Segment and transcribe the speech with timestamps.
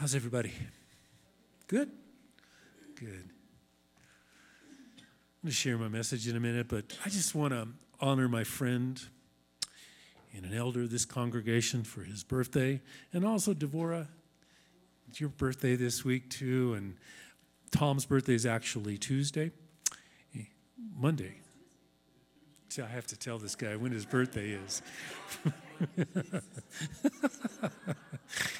[0.00, 0.54] How's everybody?
[1.66, 1.90] Good?
[2.94, 3.06] Good.
[3.06, 3.30] I'm
[5.42, 7.68] going to share my message in a minute, but I just want to
[8.00, 8.98] honor my friend
[10.34, 12.80] and an elder of this congregation for his birthday,
[13.12, 14.06] and also Devora.
[15.10, 16.94] It's your birthday this week, too, and
[17.70, 19.50] Tom's birthday is actually Tuesday,
[20.34, 20.44] eh,
[20.96, 21.34] Monday.
[22.70, 24.80] See, I have to tell this guy when his birthday is.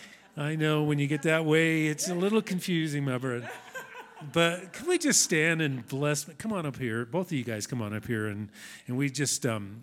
[0.40, 3.50] I know when you get that way, it's a little confusing, my brother.
[4.32, 6.24] But can we just stand and bless?
[6.38, 7.04] Come on up here.
[7.04, 8.26] Both of you guys come on up here.
[8.26, 8.48] And,
[8.86, 9.82] and we just um,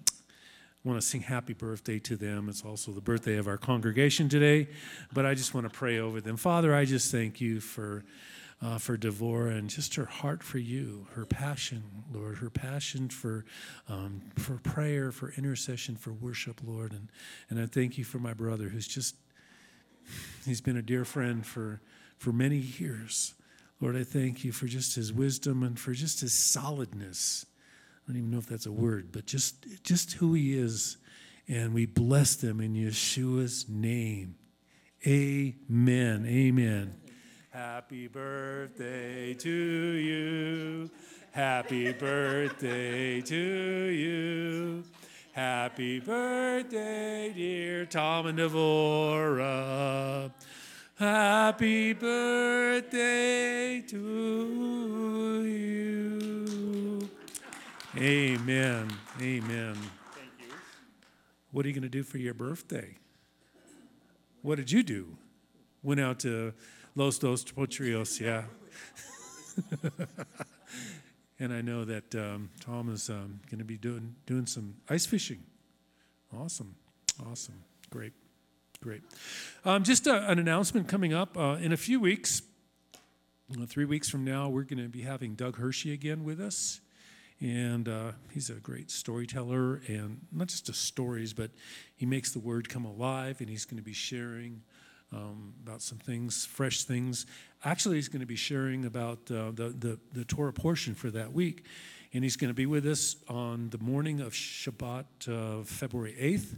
[0.84, 2.50] want to sing happy birthday to them.
[2.50, 4.70] It's also the birthday of our congregation today.
[5.14, 6.38] But I just want to pray over them.
[6.38, 8.04] Father, I just thank you for.
[8.60, 13.46] Uh, for Devora and just her heart for you, her passion, Lord, her passion for
[13.88, 17.08] um, for prayer, for intercession, for worship, Lord, and
[17.52, 19.14] and I thank you for my brother who's just
[20.46, 21.82] He's been a dear friend for,
[22.18, 23.34] for many years.
[23.80, 27.46] Lord, I thank you for just his wisdom and for just his solidness.
[28.04, 30.98] I don't even know if that's a word, but just, just who he is.
[31.48, 34.36] And we bless them in Yeshua's name.
[35.06, 36.26] Amen.
[36.26, 36.96] Amen.
[37.52, 40.90] Happy birthday to you.
[41.32, 44.84] Happy birthday to you.
[45.38, 50.32] Happy birthday, dear Tom and Devora.
[50.96, 57.08] Happy birthday to you.
[57.96, 58.92] Amen.
[59.22, 59.76] Amen.
[59.76, 60.48] Thank you.
[61.52, 62.96] What are you going to do for your birthday?
[64.42, 65.18] What did you do?
[65.84, 66.56] Went out to
[66.96, 68.46] Los Dos Potrillos, yeah.
[71.40, 75.06] And I know that um, Tom is um, going to be doing, doing some ice
[75.06, 75.44] fishing.
[76.36, 76.76] Awesome.
[77.30, 77.64] Awesome.
[77.90, 78.14] Great.
[78.82, 79.02] Great.
[79.64, 82.42] Um, just a, an announcement coming up uh, in a few weeks.
[83.68, 86.82] three weeks from now, we're going to be having Doug Hershey again with us.
[87.40, 91.52] And uh, he's a great storyteller, and not just the stories, but
[91.96, 94.64] he makes the word come alive, and he's going to be sharing
[95.14, 97.26] um, about some things, fresh things.
[97.64, 101.34] Actually, he's going to be sharing about uh, the, the, the Torah portion for that
[101.34, 101.66] week.
[102.14, 106.58] And he's going to be with us on the morning of Shabbat, uh, February 8th.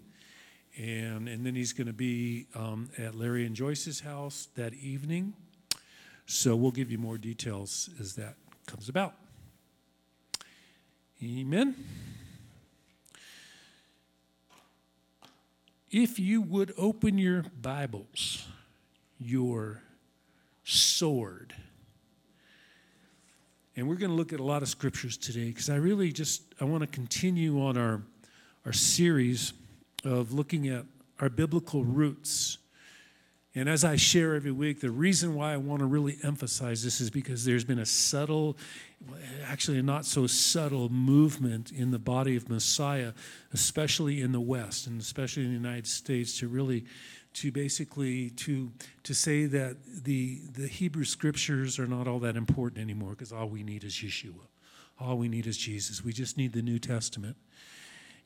[0.78, 5.34] And, and then he's going to be um, at Larry and Joyce's house that evening.
[6.26, 8.36] So we'll give you more details as that
[8.68, 9.16] comes about.
[11.22, 11.76] Amen.
[15.92, 18.46] If you would open your Bibles,
[19.20, 19.82] your
[20.64, 21.54] sword.
[23.76, 26.44] And we're going to look at a lot of scriptures today because I really just
[26.60, 28.02] I want to continue on our
[28.66, 29.54] our series
[30.04, 30.86] of looking at
[31.20, 32.58] our biblical roots.
[33.60, 37.02] And as I share every week, the reason why I want to really emphasize this
[37.02, 38.56] is because there's been a subtle
[39.46, 43.12] actually a not so subtle movement in the body of Messiah,
[43.54, 46.86] especially in the West and especially in the United States, to really
[47.34, 48.72] to basically to
[49.04, 49.76] to say that
[50.06, 53.94] the the Hebrew scriptures are not all that important anymore because all we need is
[53.94, 54.48] Yeshua.
[55.00, 56.04] All we need is Jesus.
[56.04, 57.36] We just need the New Testament.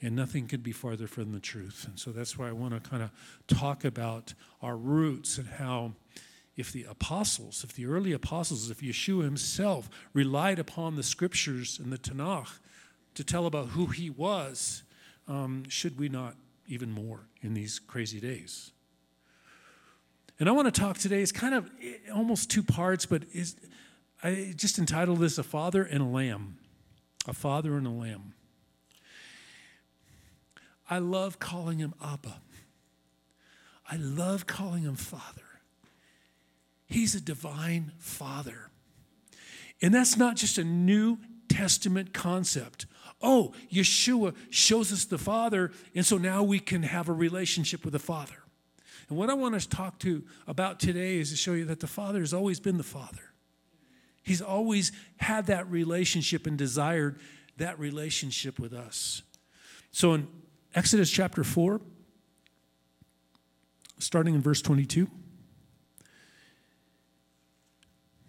[0.04, 1.86] And nothing could be farther from the truth.
[1.88, 3.12] And so that's why I want to kind of
[3.48, 5.94] talk about our roots and how
[6.58, 11.92] if the apostles, if the early apostles, if Yeshua himself relied upon the scriptures and
[11.92, 12.60] the Tanakh
[13.16, 14.84] to tell about who he was,
[15.28, 16.36] um, should we not
[16.68, 18.72] even more in these crazy days?
[20.38, 23.24] And I want to talk today, it's kind of eh, almost two parts, but
[24.22, 26.58] I just entitled this A Father and a Lamb.
[27.26, 28.34] A Father and a Lamb.
[30.90, 32.42] I love calling him Abba.
[33.90, 35.42] I love calling him Father.
[36.86, 38.70] He's a divine father.
[39.82, 41.18] And that's not just a New
[41.50, 42.86] Testament concept.
[43.22, 47.94] Oh, Yeshua shows us the Father, and so now we can have a relationship with
[47.94, 48.36] the Father.
[49.10, 51.88] And what I want to talk to about today is to show you that the
[51.88, 53.34] Father has always been the Father.
[54.24, 57.20] He's always had that relationship and desired
[57.58, 59.22] that relationship with us.
[59.92, 60.28] So in
[60.76, 61.80] Exodus chapter 4,
[64.00, 65.08] starting in verse 22.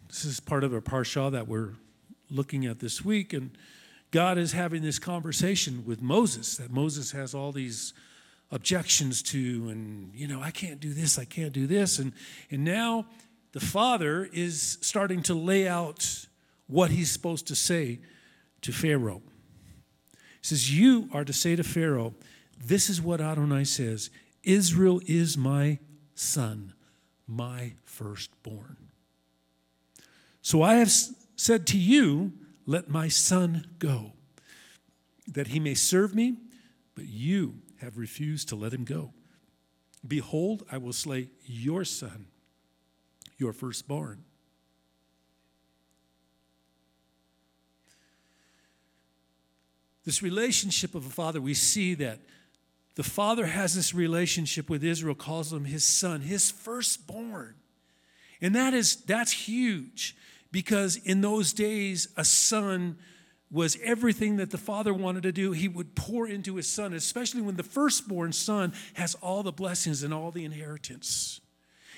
[0.09, 1.73] This is part of a parsha that we're
[2.31, 3.57] looking at this week, and
[4.11, 7.95] God is having this conversation with Moses that Moses has all these
[8.51, 12.13] objections to, and you know, I can't do this, I can't do this, and
[12.51, 13.07] and now
[13.53, 16.27] the father is starting to lay out
[16.67, 18.01] what he's supposed to say
[18.61, 19.23] to Pharaoh.
[20.13, 22.15] He says, You are to say to Pharaoh,
[22.65, 24.11] This is what Adonai says
[24.43, 25.79] Israel is my
[26.15, 26.73] son,
[27.27, 28.89] my firstborn.
[30.41, 30.91] So I have
[31.37, 32.33] said to you,
[32.67, 34.13] Let my son go,
[35.27, 36.39] that he may serve me,
[36.95, 39.13] but you have refused to let him go.
[40.07, 42.27] Behold, I will slay your son,
[43.39, 44.25] your firstborn.
[50.05, 52.21] This relationship of a father, we see that
[52.97, 57.55] the father has this relationship with Israel, calls him his son, his firstborn.
[58.41, 60.17] And that is that's huge
[60.53, 62.99] because in those days a son
[63.51, 65.53] was everything that the father wanted to do.
[65.53, 70.03] He would pour into his son, especially when the firstborn son has all the blessings
[70.03, 71.41] and all the inheritance.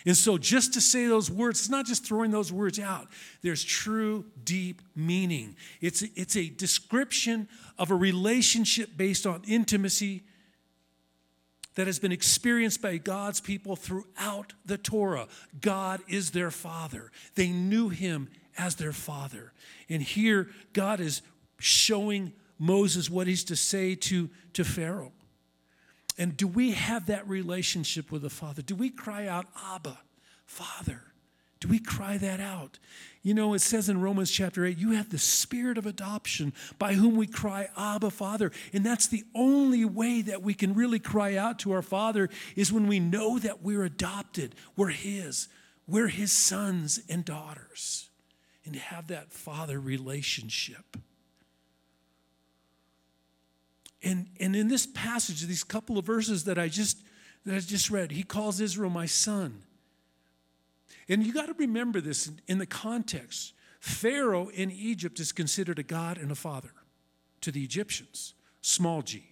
[0.04, 3.08] And so, just to say those words, it's not just throwing those words out.
[3.42, 5.56] There's true, deep meaning.
[5.80, 10.22] It's, it's a description of a relationship based on intimacy
[11.76, 15.28] that has been experienced by God's people throughout the Torah.
[15.60, 18.28] God is their father, they knew him
[18.58, 19.52] as their father.
[19.88, 21.22] And here, God is
[21.58, 25.12] showing Moses what he's to say to, to Pharaoh.
[26.18, 28.62] And do we have that relationship with the Father?
[28.62, 29.98] Do we cry out, Abba,
[30.46, 31.02] Father?
[31.60, 32.78] Do we cry that out?
[33.22, 36.94] You know, it says in Romans chapter 8, you have the spirit of adoption by
[36.94, 38.52] whom we cry, Abba, Father.
[38.72, 42.72] And that's the only way that we can really cry out to our Father is
[42.72, 45.48] when we know that we're adopted, we're His,
[45.88, 48.10] we're His sons and daughters,
[48.64, 50.96] and have that Father relationship.
[54.02, 56.98] And, and in this passage, these couple of verses that I just
[57.44, 59.62] that I just read, he calls Israel my son.
[61.08, 63.52] And you got to remember this in, the context.
[63.80, 66.72] Pharaoh in Egypt is considered a god and a father
[67.42, 69.24] to the Egyptians, small g,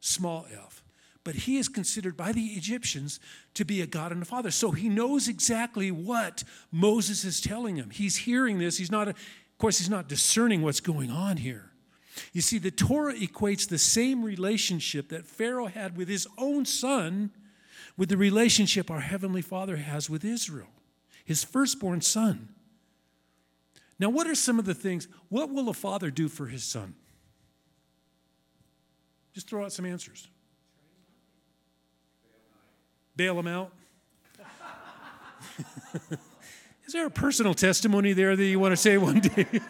[0.00, 0.84] small f.
[1.24, 3.20] But he is considered by the Egyptians
[3.54, 4.50] to be a God and a father.
[4.50, 7.90] So he knows exactly what Moses is telling him.
[7.90, 8.78] He's hearing this.
[8.78, 9.16] He's not, of
[9.58, 11.70] course, he's not discerning what's going on here.
[12.32, 17.30] You see, the Torah equates the same relationship that Pharaoh had with his own son
[17.96, 20.68] with the relationship our Heavenly Father has with Israel,
[21.24, 22.50] his firstborn son.
[23.98, 25.08] Now, what are some of the things?
[25.28, 26.94] What will a father do for his son?
[29.32, 30.28] Just throw out some answers.
[33.16, 33.72] Bail him out.
[36.86, 39.46] Is there a personal testimony there that you want to say one day?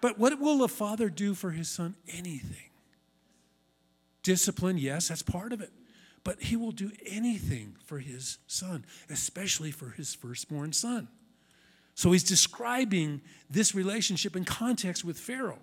[0.00, 1.94] But what will a father do for his son?
[2.08, 2.70] Anything.
[4.22, 5.70] Discipline, yes, that's part of it.
[6.30, 11.08] But he will do anything for his son, especially for his firstborn son.
[11.96, 15.58] So he's describing this relationship in context with Pharaoh.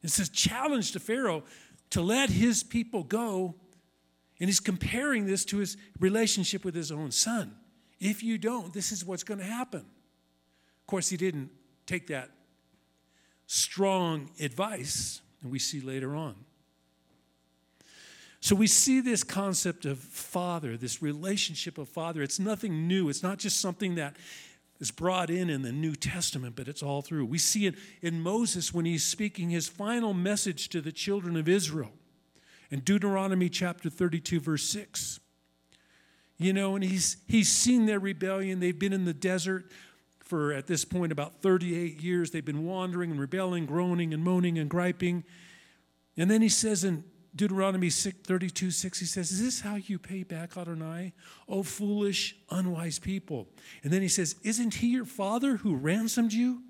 [0.00, 1.42] It says, challenge to Pharaoh
[1.90, 3.56] to let his people go.
[4.38, 7.56] And he's comparing this to his relationship with his own son.
[7.98, 9.80] If you don't, this is what's going to happen.
[9.80, 11.50] Of course, he didn't
[11.84, 12.30] take that
[13.48, 16.36] strong advice, and we see later on.
[18.42, 22.22] So we see this concept of father, this relationship of father.
[22.22, 23.08] It's nothing new.
[23.08, 24.16] It's not just something that
[24.80, 27.24] is brought in in the New Testament, but it's all through.
[27.26, 31.48] We see it in Moses when he's speaking his final message to the children of
[31.48, 31.92] Israel
[32.68, 35.20] in Deuteronomy chapter 32, verse 6.
[36.36, 38.58] You know, and he's, he's seen their rebellion.
[38.58, 39.70] They've been in the desert
[40.18, 42.32] for at this point about 38 years.
[42.32, 45.22] They've been wandering and rebelling, groaning and moaning and griping.
[46.16, 49.98] And then he says in Deuteronomy 6, 32 6, he says, Is this how you
[49.98, 51.12] pay back Adonai?
[51.48, 53.48] O foolish, unwise people.
[53.82, 56.62] And then he says, Isn't he your father who ransomed you?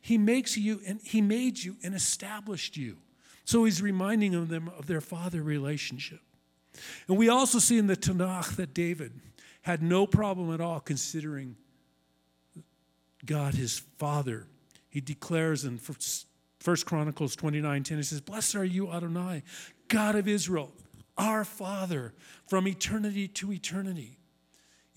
[0.00, 2.98] He makes you and he made you and established you.
[3.44, 6.20] So he's reminding them of their father relationship.
[7.06, 9.12] And we also see in the Tanakh that David
[9.62, 11.56] had no problem at all considering
[13.24, 14.46] God his Father.
[14.88, 19.42] He declares in First Chronicles 29 10, he says, Blessed are you, Adonai,
[19.88, 20.72] God of Israel,
[21.16, 22.14] our Father,
[22.46, 24.18] from eternity to eternity.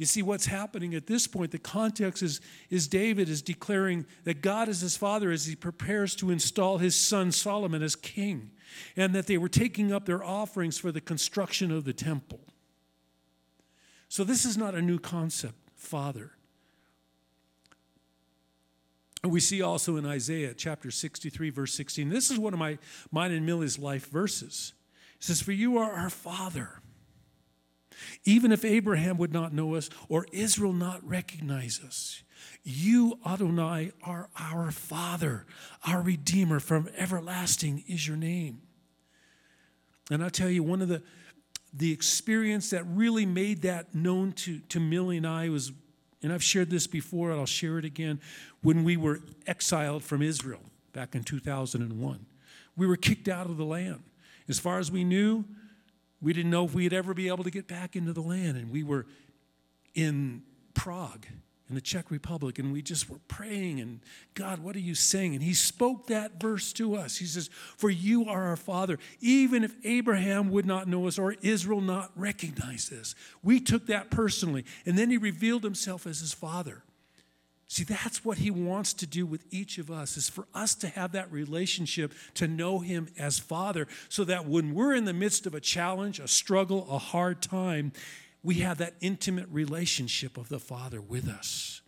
[0.01, 1.51] You see what's happening at this point.
[1.51, 6.15] The context is, is David is declaring that God is his father as he prepares
[6.15, 8.50] to install his son Solomon as king,
[8.98, 12.39] and that they were taking up their offerings for the construction of the temple.
[14.10, 16.31] So, this is not a new concept, father.
[19.21, 22.10] And we see also in Isaiah chapter 63, verse 16.
[22.10, 22.79] This is one of my
[23.12, 24.74] mine and Millie's life verses.
[25.21, 26.81] Says, For you are our Father.
[28.25, 32.23] Even if Abraham would not know us or Israel not recognize us,
[32.63, 35.45] you, Adonai, are our Father,
[35.87, 38.61] our Redeemer from everlasting is your name.
[40.09, 41.01] And I'll tell you, one of the
[41.73, 45.71] the experience that really made that known to, to Millie and I was,
[46.21, 48.19] and I've shared this before, and I'll share it again,
[48.61, 50.59] when we were exiled from Israel
[50.91, 52.25] back in 2001.
[52.75, 54.03] We were kicked out of the land.
[54.48, 55.45] As far as we knew,
[56.21, 58.71] we didn't know if we'd ever be able to get back into the land, and
[58.71, 59.05] we were
[59.95, 60.43] in
[60.74, 61.25] Prague
[61.71, 64.01] in the Czech Republic, and we just were praying, and
[64.33, 65.36] God, what are you saying?
[65.36, 67.15] And He spoke that verse to us.
[67.15, 69.00] He says, For you are our Father.
[69.21, 74.12] Even if Abraham would not know us or Israel not recognize this, we took that
[74.12, 74.65] personally.
[74.86, 76.83] And then He revealed Himself as His Father.
[77.71, 80.89] See, that's what He wants to do with each of us, is for us to
[80.89, 85.45] have that relationship, to know Him as Father, so that when we're in the midst
[85.45, 87.93] of a challenge, a struggle, a hard time,
[88.43, 91.79] we have that intimate relationship of the Father with us.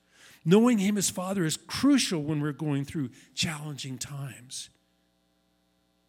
[0.45, 4.69] Knowing Him as Father is crucial when we're going through challenging times.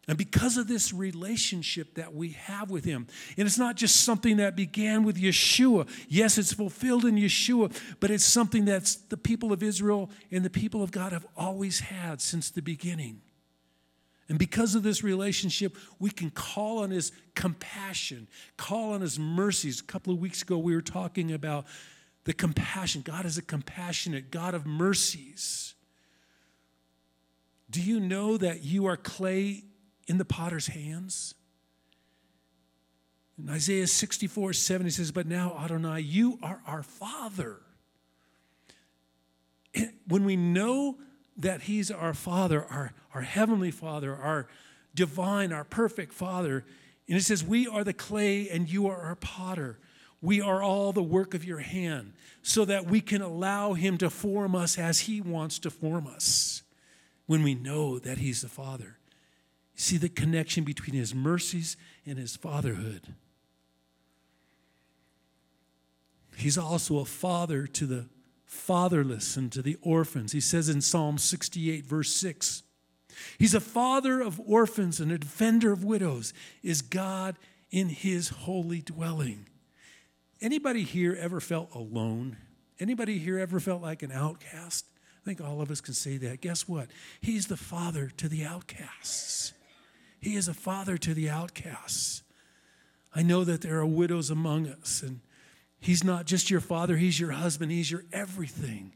[0.07, 3.07] And because of this relationship that we have with Him,
[3.37, 5.89] and it's not just something that began with Yeshua.
[6.07, 10.49] Yes, it's fulfilled in Yeshua, but it's something that the people of Israel and the
[10.49, 13.21] people of God have always had since the beginning.
[14.29, 19.81] And because of this relationship, we can call on His compassion, call on His mercies.
[19.81, 21.65] A couple of weeks ago, we were talking about
[22.25, 23.01] the compassion.
[23.01, 25.73] God is a compassionate God of mercies.
[27.71, 29.63] Do you know that you are clay
[30.07, 31.35] in the potter's hands?
[33.37, 37.57] In Isaiah 64 7, he says, But now, Adonai, you are our Father.
[39.73, 40.97] And when we know
[41.37, 44.47] that He's our Father, our, our Heavenly Father, our
[44.95, 46.65] divine, our perfect Father.
[47.07, 49.77] And it says, We are the clay and you are our potter.
[50.21, 54.09] We are all the work of your hand, so that we can allow Him to
[54.09, 56.63] form us as He wants to form us
[57.27, 58.97] when we know that He's the Father.
[59.75, 63.13] You see the connection between His mercies and His fatherhood.
[66.37, 68.07] He's also a father to the
[68.45, 70.31] fatherless and to the orphans.
[70.31, 72.63] He says in Psalm 68, verse 6,
[73.37, 77.37] He's a father of orphans and a defender of widows, is God
[77.71, 79.47] in his holy dwelling.
[80.41, 82.37] Anybody here ever felt alone?
[82.79, 84.85] Anybody here ever felt like an outcast?
[85.21, 86.41] I think all of us can say that.
[86.41, 86.89] Guess what?
[87.21, 89.53] He's the father to the outcasts.
[90.19, 92.23] He is a father to the outcasts.
[93.13, 95.21] I know that there are widows among us, and
[95.79, 98.93] He's not just your father, He's your husband, He's your everything.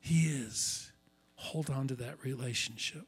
[0.00, 0.92] He is.
[1.34, 3.06] Hold on to that relationship.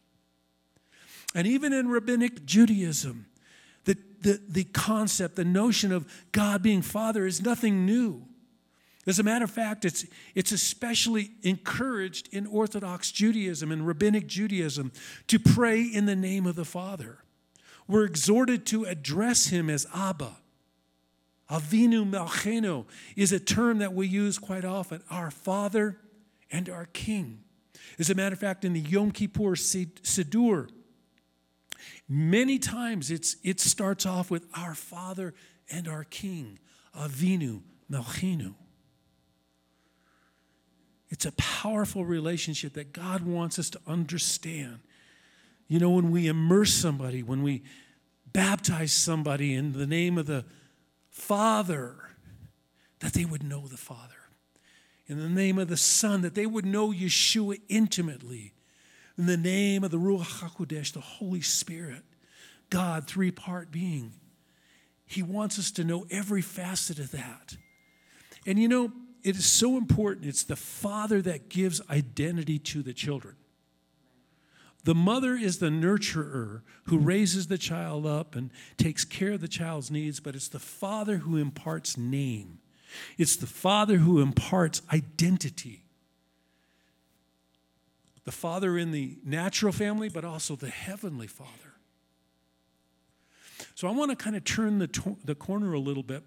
[1.34, 3.26] And even in rabbinic Judaism,
[3.84, 8.26] the, the, the concept, the notion of God being Father is nothing new.
[9.06, 14.92] As a matter of fact, it's, it's especially encouraged in Orthodox Judaism and Rabbinic Judaism
[15.26, 17.18] to pray in the name of the Father.
[17.88, 20.36] We're exhorted to address Him as Abba.
[21.50, 25.98] Avinu Malchenu is a term that we use quite often our Father
[26.50, 27.40] and our King.
[27.98, 30.70] As a matter of fact, in the Yom Kippur Siddur,
[32.08, 35.34] many times it's, it starts off with our Father
[35.70, 36.60] and our King,
[36.96, 38.54] Avinu Malchenu.
[41.12, 44.78] It's a powerful relationship that God wants us to understand.
[45.68, 47.64] You know, when we immerse somebody, when we
[48.32, 50.46] baptize somebody in the name of the
[51.10, 51.96] Father,
[53.00, 54.14] that they would know the Father.
[55.06, 58.54] In the name of the Son, that they would know Yeshua intimately.
[59.18, 62.04] In the name of the Ruach HaKodesh, the Holy Spirit,
[62.70, 64.14] God, three part being.
[65.04, 67.58] He wants us to know every facet of that.
[68.46, 68.92] And you know,
[69.22, 70.26] it is so important.
[70.26, 73.36] It's the Father that gives identity to the children.
[74.84, 79.48] The mother is the nurturer who raises the child up and takes care of the
[79.48, 82.58] child's needs, but it's the father who imparts name.
[83.16, 85.84] It's the father who imparts identity.
[88.24, 91.50] The father in the natural family, but also the heavenly father.
[93.76, 96.24] So I want to kind of turn the, to- the corner a little bit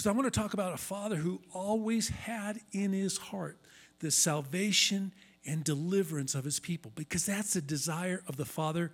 [0.00, 3.58] because I want to talk about a father who always had in his heart
[3.98, 5.12] the salvation
[5.44, 8.92] and deliverance of his people because that's the desire of the Father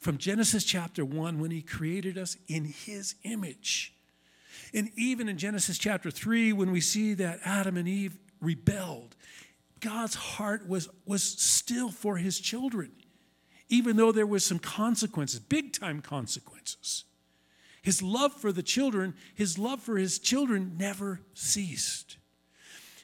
[0.00, 3.94] from Genesis chapter 1 when he created us in his image.
[4.74, 9.14] And even in Genesis chapter 3 when we see that Adam and Eve rebelled,
[9.78, 12.90] God's heart was, was still for his children,
[13.68, 17.04] even though there was some consequences, big time consequences.
[17.82, 22.16] His love for the children, his love for his children never ceased.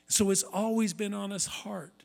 [0.08, 2.04] So it's always been on his heart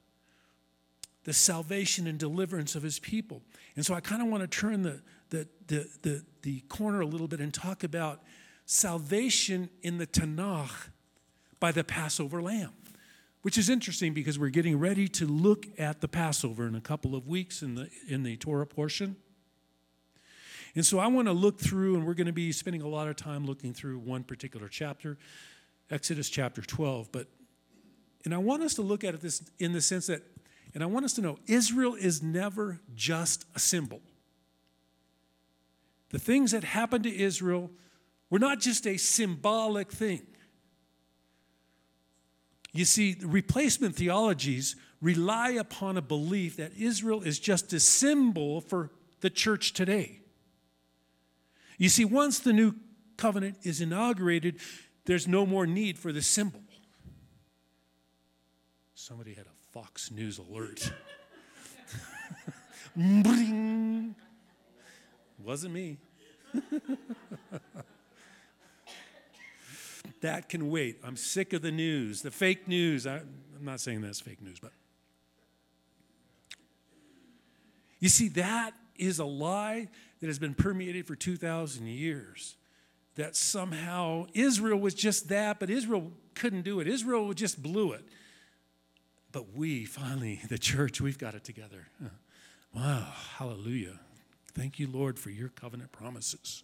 [1.24, 3.44] the salvation and deliverance of his people.
[3.76, 7.06] And so I kind of want to turn the, the, the, the, the corner a
[7.06, 8.22] little bit and talk about
[8.66, 10.90] salvation in the Tanakh
[11.60, 12.74] by the Passover lamb,
[13.44, 17.16] which is interesting because we're getting ready to look at the Passover in a couple
[17.16, 19.16] of weeks in the, in the Torah portion.
[20.76, 23.08] And so I want to look through, and we're going to be spending a lot
[23.08, 25.18] of time looking through one particular chapter,
[25.90, 27.12] Exodus chapter 12.
[27.12, 27.28] But,
[28.24, 30.22] and I want us to look at it this in the sense that,
[30.74, 34.00] and I want us to know Israel is never just a symbol.
[36.10, 37.70] The things that happened to Israel
[38.30, 40.22] were not just a symbolic thing.
[42.74, 48.92] You see, replacement theologies rely upon a belief that Israel is just a symbol for
[49.20, 50.21] the church today.
[51.82, 52.76] You see, once the new
[53.18, 54.60] covenant is inaugurated,
[55.06, 56.62] there's no more need for the symbol.
[58.94, 60.92] Somebody had a Fox News alert.
[65.44, 65.98] Wasn't me.
[70.22, 71.00] that can wait.
[71.04, 73.08] I'm sick of the news, the fake news.
[73.08, 74.74] I, I'm not saying that's fake news, but.
[78.00, 79.90] You see, that is a lie
[80.20, 82.56] that has been permeated for 2,000 years.
[83.16, 86.88] That somehow Israel was just that, but Israel couldn't do it.
[86.88, 88.06] Israel just blew it.
[89.32, 91.88] But we, finally, the church, we've got it together.
[92.74, 94.00] Wow, hallelujah.
[94.54, 96.64] Thank you, Lord, for your covenant promises.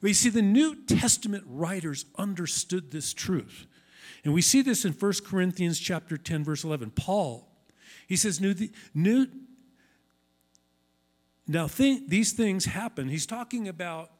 [0.00, 3.66] We see the New Testament writers understood this truth.
[4.24, 6.90] And we see this in 1 Corinthians chapter 10, verse 11.
[6.90, 7.48] Paul,
[8.06, 8.54] he says, new,
[8.94, 9.26] new,
[11.48, 13.08] now, th- these things happen.
[13.08, 14.10] He's talking about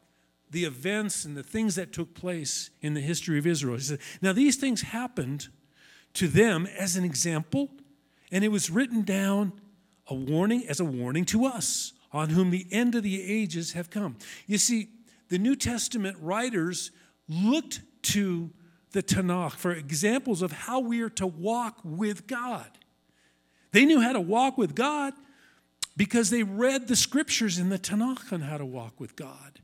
[0.49, 3.75] the events and the things that took place in the history of Israel.
[3.75, 5.47] He said, Now, these things happened
[6.15, 7.69] to them as an example,
[8.31, 9.53] and it was written down
[10.07, 13.91] a warning as a warning to us, on whom the end of the ages have
[13.91, 14.17] come.
[14.47, 14.89] You see,
[15.29, 16.89] the New Testament writers
[17.27, 18.49] looked to
[18.91, 22.71] the Tanakh for examples of how we are to walk with God.
[23.71, 25.13] They knew how to walk with God
[25.99, 29.59] because they read the scriptures in the Tanakh on how to walk with God.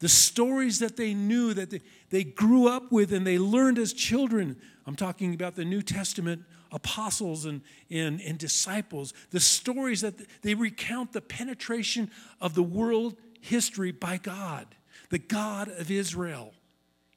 [0.00, 1.74] The stories that they knew, that
[2.10, 4.58] they, grew up with and they learned as children.
[4.86, 9.14] I'm talking about the New Testament apostles and, and, and disciples.
[9.30, 14.66] The stories that they recount the penetration of the world history by God,
[15.08, 16.52] the God of Israel.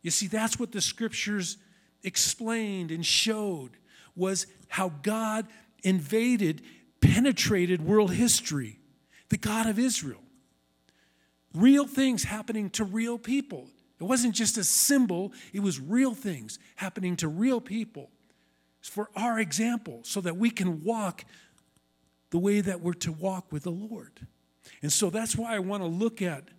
[0.03, 1.57] You see, that's what the scriptures
[2.01, 3.71] explained and showed
[4.15, 5.47] was how God
[5.83, 6.61] invaded
[7.01, 8.79] penetrated world history,
[9.29, 10.21] the God of Israel.
[11.53, 13.67] Real things happening to real people.
[13.99, 18.09] It wasn't just a symbol, it was real things happening to real people.
[18.79, 21.25] It's for our example, so that we can walk
[22.29, 24.27] the way that we're to walk with the Lord.
[24.81, 26.49] And so that's why I want to look at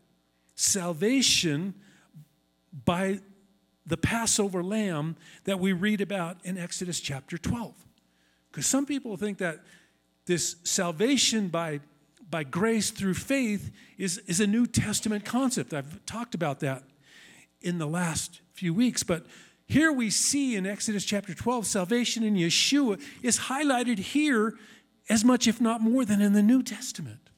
[0.55, 1.75] salvation
[2.85, 3.21] by
[3.87, 7.75] the Passover lamb that we read about in Exodus chapter 12.
[8.51, 9.61] Because some people think that
[10.31, 11.81] this salvation by,
[12.31, 15.75] by grace through faith is, is a New Testament concept.
[15.75, 16.85] I've talked about that
[17.61, 19.27] in the last few weeks, but
[19.67, 24.55] here we see in Exodus chapter 12, salvation in Yeshua is highlighted here
[25.09, 27.29] as much, if not more, than in the New Testament.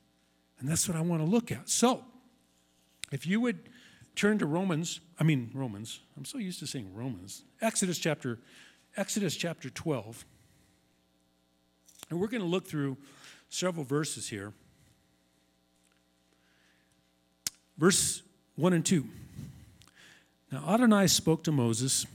[0.60, 1.70] And that's what I want to look at.
[1.70, 2.04] So,
[3.10, 3.70] if you would
[4.16, 8.38] turn to Romans, I mean Romans, I'm so used to saying Romans, Exodus chapter,
[8.98, 10.26] Exodus chapter 12.
[12.10, 12.96] And we're going to look through
[13.48, 14.52] several verses here.
[17.78, 18.22] Verse
[18.56, 19.04] 1 and 2.
[20.50, 22.06] Now Adonai spoke to Moses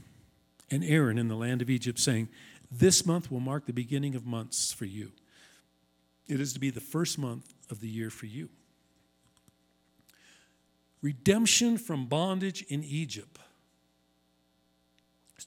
[0.69, 2.27] and Aaron in the land of Egypt, saying,
[2.71, 5.11] This month will mark the beginning of months for you.
[6.27, 8.49] It is to be the first month of the year for you.
[11.01, 13.39] Redemption from bondage in Egypt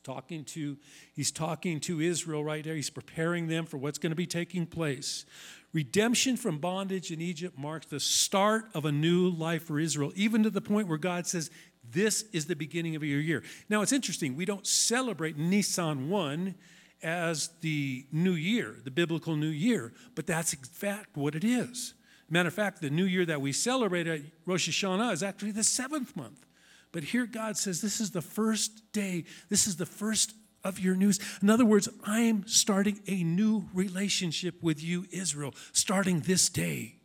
[0.03, 0.77] talking to,
[1.15, 2.75] he's talking to Israel right there.
[2.75, 5.25] He's preparing them for what's going to be taking place.
[5.73, 10.43] Redemption from bondage in Egypt marks the start of a new life for Israel, even
[10.43, 11.51] to the point where God says,
[11.89, 13.43] This is the beginning of your year.
[13.69, 14.35] Now, it's interesting.
[14.35, 16.55] We don't celebrate Nisan 1
[17.03, 21.95] as the new year, the biblical new year, but that's in fact what it is.
[22.29, 25.65] Matter of fact, the new year that we celebrate at Rosh Hashanah is actually the
[25.65, 26.47] seventh month.
[26.93, 30.95] But here God says, This is the first day, this is the first of your
[30.95, 31.19] news.
[31.41, 36.97] In other words, I am starting a new relationship with you, Israel, starting this day.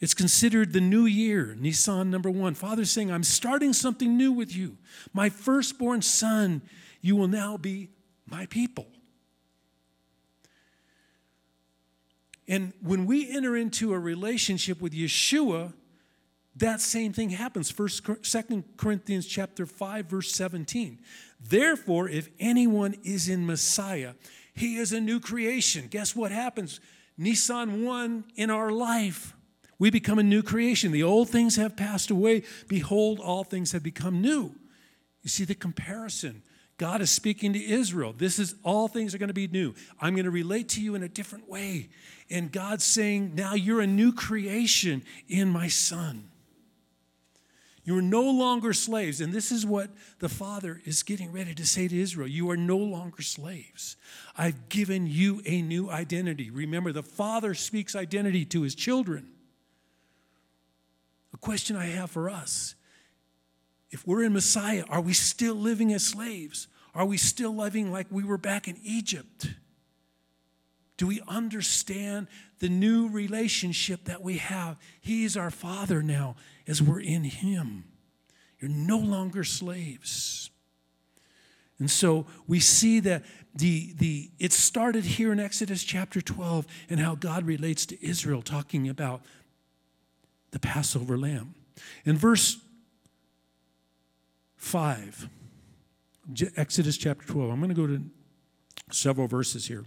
[0.00, 2.54] It's considered the new year, Nisan number one.
[2.54, 4.76] Father's saying, I'm starting something new with you.
[5.12, 6.62] My firstborn son,
[7.00, 7.90] you will now be
[8.26, 8.86] my people.
[12.46, 15.72] And when we enter into a relationship with Yeshua,
[16.56, 17.70] that same thing happens.
[17.70, 21.00] First, Second Corinthians chapter 5, verse 17.
[21.40, 24.14] Therefore, if anyone is in Messiah,
[24.54, 25.88] he is a new creation.
[25.88, 26.80] Guess what happens?
[27.18, 29.34] Nisan 1 in our life.
[29.78, 30.92] We become a new creation.
[30.92, 32.44] The old things have passed away.
[32.68, 34.54] Behold, all things have become new.
[35.22, 36.42] You see the comparison.
[36.76, 38.14] God is speaking to Israel.
[38.16, 39.74] This is all things are going to be new.
[40.00, 41.88] I'm going to relate to you in a different way.
[42.30, 46.30] And God's saying, now you're a new creation in my son.
[47.84, 49.20] You are no longer slaves.
[49.20, 52.56] And this is what the Father is getting ready to say to Israel You are
[52.56, 53.96] no longer slaves.
[54.36, 56.50] I've given you a new identity.
[56.50, 59.28] Remember, the Father speaks identity to his children.
[61.34, 62.74] A question I have for us
[63.90, 66.66] if we're in Messiah, are we still living as slaves?
[66.94, 69.54] Are we still living like we were back in Egypt?
[70.96, 72.28] Do we understand
[72.60, 74.78] the new relationship that we have?
[75.00, 76.36] He's our Father now
[76.68, 77.84] as we're in Him.
[78.60, 80.50] You're no longer slaves.
[81.78, 87.00] And so we see that the, the, it started here in Exodus chapter 12 and
[87.00, 89.22] how God relates to Israel, talking about
[90.52, 91.54] the Passover lamb.
[92.04, 92.58] In verse
[94.56, 95.28] 5,
[96.56, 98.02] Exodus chapter 12, I'm going to go to
[98.90, 99.84] several verses here.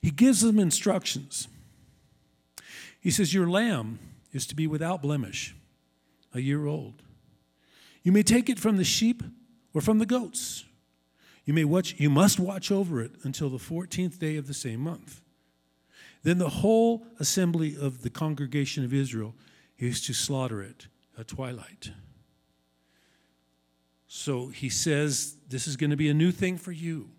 [0.00, 1.48] He gives them instructions.
[3.00, 3.98] He says, Your lamb
[4.32, 5.54] is to be without blemish,
[6.34, 7.02] a year old.
[8.02, 9.22] You may take it from the sheep
[9.74, 10.64] or from the goats.
[11.44, 14.80] You, may watch, you must watch over it until the 14th day of the same
[14.80, 15.22] month.
[16.22, 19.34] Then the whole assembly of the congregation of Israel
[19.78, 21.92] is to slaughter it at twilight.
[24.08, 27.10] So he says, This is going to be a new thing for you.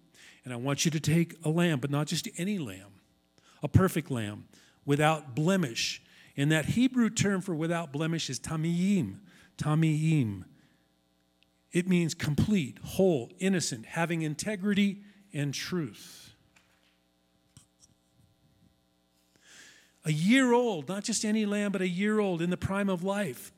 [0.49, 3.01] And I want you to take a lamb, but not just any lamb,
[3.61, 4.45] a perfect lamb
[4.83, 6.01] without blemish.
[6.35, 9.17] And that Hebrew term for without blemish is tamiyim.
[9.59, 10.45] Tamiyim.
[11.71, 16.33] It means complete, whole, innocent, having integrity and truth.
[20.03, 23.03] A year old, not just any lamb, but a year old in the prime of
[23.03, 23.51] life.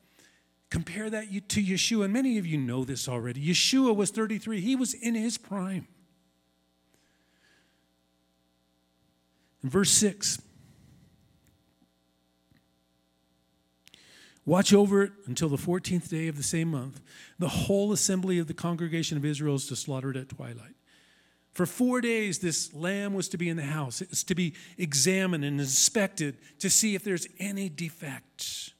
[0.68, 2.04] Compare that to Yeshua.
[2.04, 3.42] And many of you know this already.
[3.42, 5.86] Yeshua was 33, he was in his prime.
[9.62, 10.40] In verse 6,
[14.44, 17.00] Watch over it until the 14th day of the same month.
[17.38, 20.74] The whole assembly of the congregation of Israel is to slaughter it at twilight.
[21.52, 24.00] For four days, this lamb was to be in the house.
[24.00, 28.72] It was to be examined and inspected to see if there's any defects.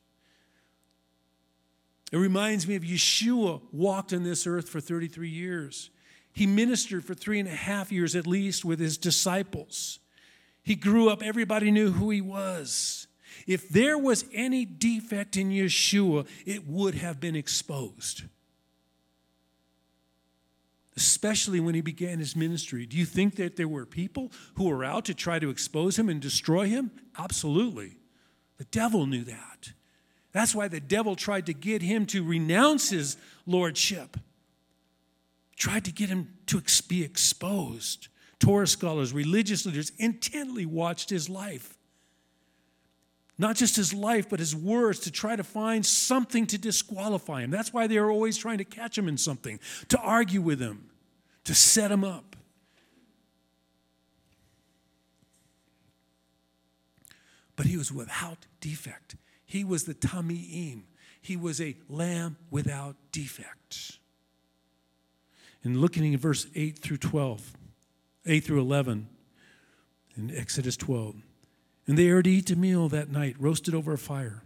[2.11, 5.91] It reminds me of Yeshua walked on this earth for 33 years.
[6.33, 9.99] He ministered for three and a half years at least with his disciples.
[10.63, 13.07] He grew up, everybody knew who he was.
[13.47, 18.23] If there was any defect in Yeshua, it would have been exposed.
[20.97, 22.87] Especially when he began his ministry.
[22.87, 26.09] Do you think that there were people who were out to try to expose him
[26.09, 26.93] and destroy him?
[27.19, 27.97] Absolutely.
[28.59, 29.73] The devil knew that.
[30.33, 34.17] That's why the devil tried to get him to renounce his lordship,
[35.57, 38.09] tried to get him to be exposed.
[38.43, 41.79] Torah scholars, religious leaders intently watched his life
[43.43, 47.51] not just his life, but his words to try to find something to disqualify him.
[47.51, 50.91] That's why they are always trying to catch him in something, to argue with him,
[51.45, 52.37] to set him up.
[57.57, 59.17] But he was without defect.
[59.45, 60.83] He was the Tamiim.
[61.21, 63.99] He was a lamb without defect.
[65.65, 67.53] And looking at verse 8 through 12,
[68.27, 69.09] 8 through 11
[70.17, 71.17] in Exodus 12.
[71.87, 74.45] And they are to eat a meal that night, roasted over a fire,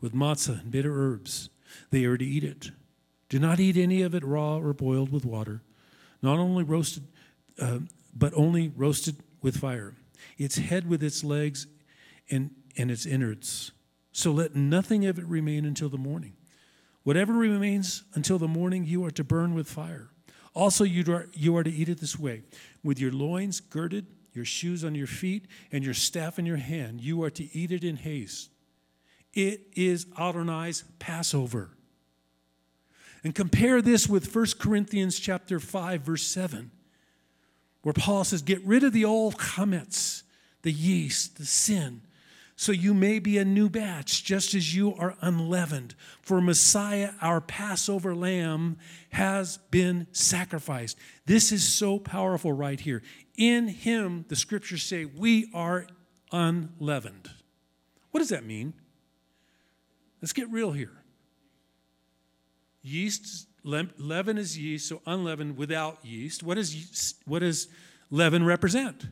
[0.00, 1.50] with matzah and bitter herbs.
[1.90, 2.72] They are to eat it.
[3.28, 5.62] Do not eat any of it raw or boiled with water,
[6.22, 7.04] not only roasted,
[7.60, 7.80] uh,
[8.14, 9.94] but only roasted with fire.
[10.36, 11.66] Its head with its legs
[12.30, 13.72] and, and its innards.
[14.12, 16.32] So let nothing of it remain until the morning.
[17.04, 20.10] Whatever remains until the morning, you are to burn with fire.
[20.54, 22.42] Also, you are, you are to eat it this way
[22.82, 24.06] with your loins girded
[24.38, 27.00] your shoes on your feet, and your staff in your hand.
[27.00, 28.50] You are to eat it in haste.
[29.34, 31.70] It is Adonai's Passover.
[33.24, 36.70] And compare this with 1 Corinthians chapter 5, verse 7,
[37.82, 40.22] where Paul says, Get rid of the old chametz,
[40.62, 42.02] the yeast, the sin,
[42.60, 45.94] so you may be a new batch, just as you are unleavened.
[46.20, 48.78] For Messiah, our Passover lamb,
[49.10, 50.98] has been sacrificed.
[51.24, 53.00] This is so powerful right here
[53.36, 55.86] in him, the scriptures say, we are
[56.32, 57.30] unleavened.
[58.10, 58.74] What does that mean?
[60.20, 61.04] Let's get real here.
[62.82, 66.42] Yeast, leaven is yeast, so unleavened without yeast.
[66.42, 67.68] What does, what does
[68.10, 69.06] leaven represent?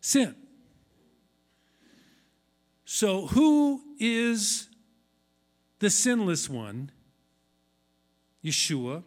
[0.00, 0.36] Sin.
[2.88, 4.68] So, who is
[5.80, 6.92] the sinless one?
[8.44, 9.02] Yeshua.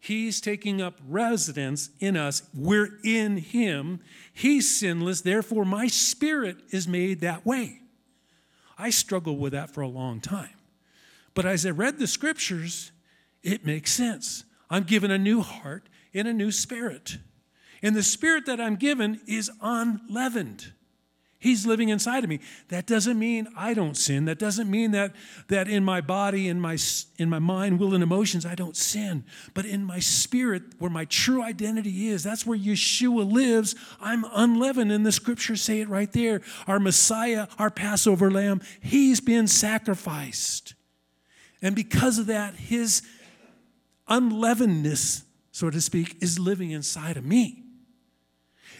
[0.00, 2.42] He's taking up residence in us.
[2.54, 4.00] We're in Him.
[4.32, 5.20] He's sinless.
[5.20, 7.80] Therefore, my spirit is made that way.
[8.78, 10.56] I struggled with that for a long time.
[11.34, 12.90] But as I read the scriptures,
[13.42, 14.44] it makes sense.
[14.70, 17.18] I'm given a new heart and a new spirit.
[17.82, 20.72] And the spirit that I'm given is unleavened.
[21.44, 22.40] He's living inside of me.
[22.68, 24.24] That doesn't mean I don't sin.
[24.24, 25.12] That doesn't mean that,
[25.48, 26.78] that in my body, in my,
[27.18, 29.24] in my mind, will, and emotions, I don't sin.
[29.52, 33.74] But in my spirit, where my true identity is, that's where Yeshua lives.
[34.00, 34.90] I'm unleavened.
[34.90, 36.40] And the scriptures say it right there.
[36.66, 40.72] Our Messiah, our Passover lamb, he's been sacrificed.
[41.60, 43.02] And because of that, his
[44.08, 47.64] unleavenedness, so to speak, is living inside of me.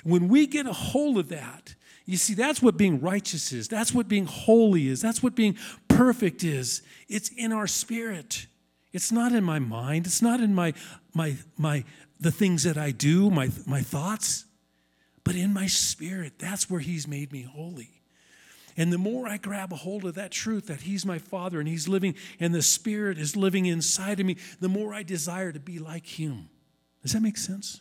[0.02, 1.74] When we get a hold of that,
[2.06, 3.68] you see, that's what being righteous is.
[3.68, 5.00] That's what being holy is.
[5.00, 5.56] That's what being
[5.88, 6.82] perfect is.
[7.08, 8.46] It's in our spirit.
[8.92, 10.06] It's not in my mind.
[10.06, 10.74] It's not in my
[11.14, 11.84] my my
[12.20, 14.44] the things that I do, my my thoughts,
[15.24, 16.38] but in my spirit.
[16.38, 18.02] That's where he's made me holy.
[18.76, 21.68] And the more I grab a hold of that truth that He's my Father and
[21.68, 25.60] He's living and the Spirit is living inside of me, the more I desire to
[25.60, 26.48] be like Him.
[27.02, 27.80] Does that make sense?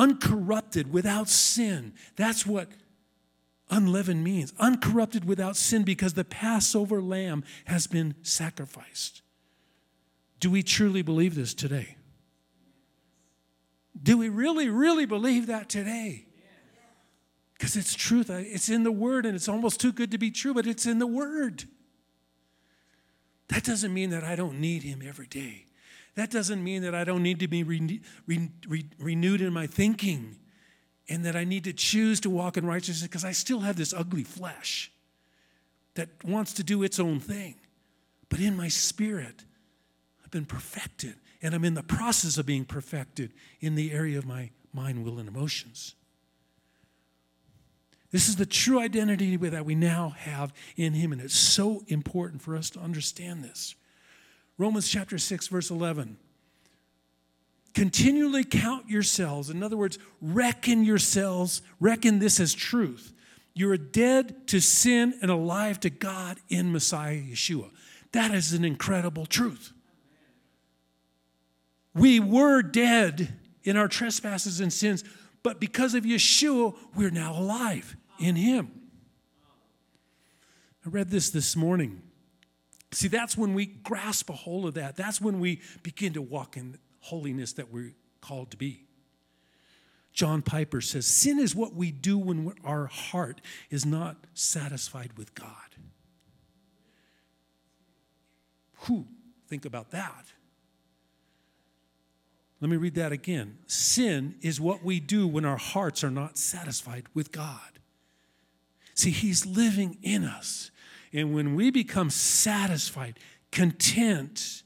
[0.00, 1.92] Uncorrupted, without sin.
[2.16, 2.68] That's what
[3.68, 4.54] unleavened means.
[4.58, 9.20] Uncorrupted without sin because the Passover lamb has been sacrificed.
[10.40, 11.96] Do we truly believe this today?
[14.02, 16.26] Do we really, really believe that today?
[17.52, 18.30] Because it's truth.
[18.30, 20.98] It's in the Word, and it's almost too good to be true, but it's in
[20.98, 21.64] the Word.
[23.48, 25.66] That doesn't mean that I don't need Him every day.
[26.16, 29.66] That doesn't mean that I don't need to be re- re- re- renewed in my
[29.66, 30.36] thinking
[31.08, 33.92] and that I need to choose to walk in righteousness because I still have this
[33.92, 34.92] ugly flesh
[35.94, 37.56] that wants to do its own thing.
[38.28, 39.44] But in my spirit,
[40.22, 44.24] I've been perfected, and I'm in the process of being perfected in the area of
[44.24, 45.96] my mind, will, and emotions.
[48.12, 52.42] This is the true identity that we now have in Him, and it's so important
[52.42, 53.74] for us to understand this.
[54.60, 56.18] Romans chapter 6, verse 11.
[57.72, 59.48] Continually count yourselves.
[59.48, 63.14] In other words, reckon yourselves, reckon this as truth.
[63.54, 67.70] You are dead to sin and alive to God in Messiah Yeshua.
[68.12, 69.72] That is an incredible truth.
[71.94, 73.32] We were dead
[73.64, 75.04] in our trespasses and sins,
[75.42, 78.70] but because of Yeshua, we're now alive in Him.
[80.84, 82.02] I read this this morning.
[82.92, 84.96] See, that's when we grasp a hold of that.
[84.96, 88.84] That's when we begin to walk in holiness that we're called to be.
[90.12, 95.34] John Piper says, Sin is what we do when our heart is not satisfied with
[95.34, 95.54] God.
[98.86, 99.06] Whew,
[99.48, 100.26] think about that.
[102.60, 103.58] Let me read that again.
[103.66, 107.78] Sin is what we do when our hearts are not satisfied with God.
[108.94, 110.70] See, He's living in us.
[111.12, 113.18] And when we become satisfied,
[113.50, 114.62] content,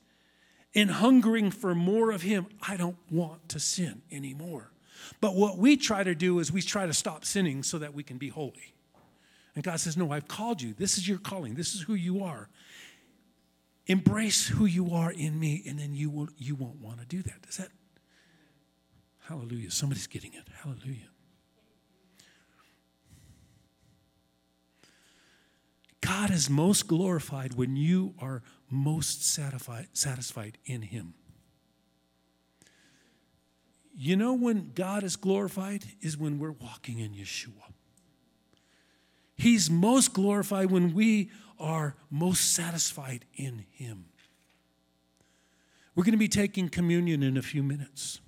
[0.75, 4.73] and hungering for more of Him, I don't want to sin anymore.
[5.21, 8.03] But what we try to do is we try to stop sinning so that we
[8.03, 8.75] can be holy.
[9.55, 10.75] And God says, No, I've called you.
[10.75, 11.55] This is your calling.
[11.55, 12.49] This is who you are.
[13.87, 17.23] Embrace who you are in me, and then you, will, you won't want to do
[17.23, 17.43] that.
[17.43, 17.69] Does that?
[19.29, 19.71] Hallelujah.
[19.71, 20.45] Somebody's getting it.
[20.63, 21.09] Hallelujah.
[26.05, 31.15] God is most glorified when you are most satisfied, satisfied in Him.
[33.97, 37.73] You know when God is glorified is when we're walking in Yeshua.
[39.35, 44.05] He's most glorified when we are most satisfied in Him.
[45.95, 48.21] We're going to be taking communion in a few minutes.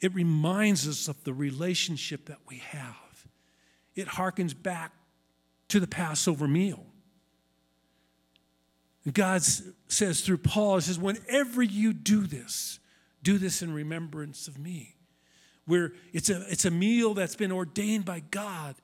[0.00, 3.26] It reminds us of the relationship that we have.
[3.96, 4.92] It harkens back
[5.68, 6.86] to the Passover meal.
[9.12, 12.80] God says through Paul, He says, whenever you do this,
[13.22, 14.96] do this in remembrance of me.
[15.64, 18.76] Where it's a, it's a meal that's been ordained by God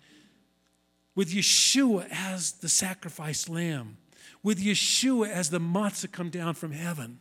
[1.14, 3.98] with Yeshua as the sacrificed lamb,
[4.42, 7.20] with Yeshua as the matzah come down from heaven.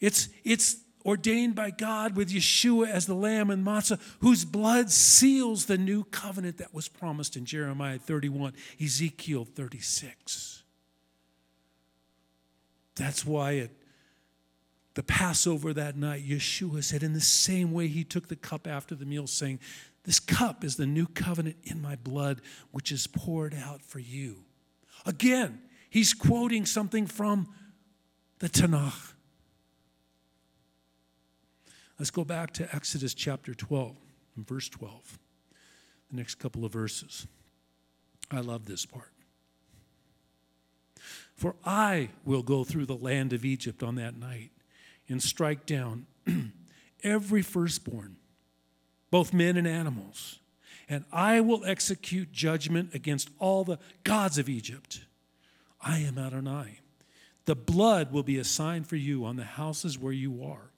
[0.00, 5.66] It's, it's ordained by God with Yeshua as the lamb and matzah, whose blood seals
[5.66, 10.62] the new covenant that was promised in Jeremiah 31, Ezekiel 36.
[12.94, 13.70] That's why at
[14.94, 18.94] the Passover that night, Yeshua said, in the same way he took the cup after
[18.94, 19.58] the meal, saying,
[20.04, 24.44] This cup is the new covenant in my blood, which is poured out for you.
[25.06, 27.48] Again, he's quoting something from
[28.40, 29.14] the Tanakh.
[31.98, 33.96] Let's go back to Exodus chapter 12
[34.36, 35.18] and verse 12,
[36.10, 37.26] the next couple of verses.
[38.30, 39.12] I love this part.
[41.34, 44.50] For I will go through the land of Egypt on that night
[45.08, 46.06] and strike down
[47.02, 48.16] every firstborn,
[49.10, 50.38] both men and animals,
[50.88, 55.02] and I will execute judgment against all the gods of Egypt.
[55.80, 56.80] I am Adonai.
[57.44, 60.71] The blood will be a sign for you on the houses where you are.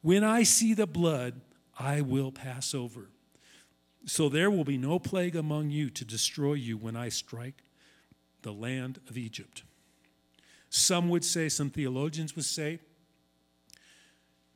[0.00, 1.40] When I see the blood,
[1.78, 3.08] I will pass over.
[4.04, 7.62] So there will be no plague among you to destroy you when I strike
[8.42, 9.62] the land of Egypt.
[10.70, 12.80] Some would say, some theologians would say,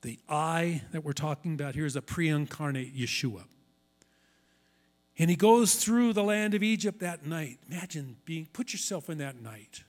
[0.02, 3.44] the I that we're talking about here is a pre incarnate Yeshua.
[5.18, 7.58] And he goes through the land of Egypt that night.
[7.70, 9.82] Imagine being, put yourself in that night.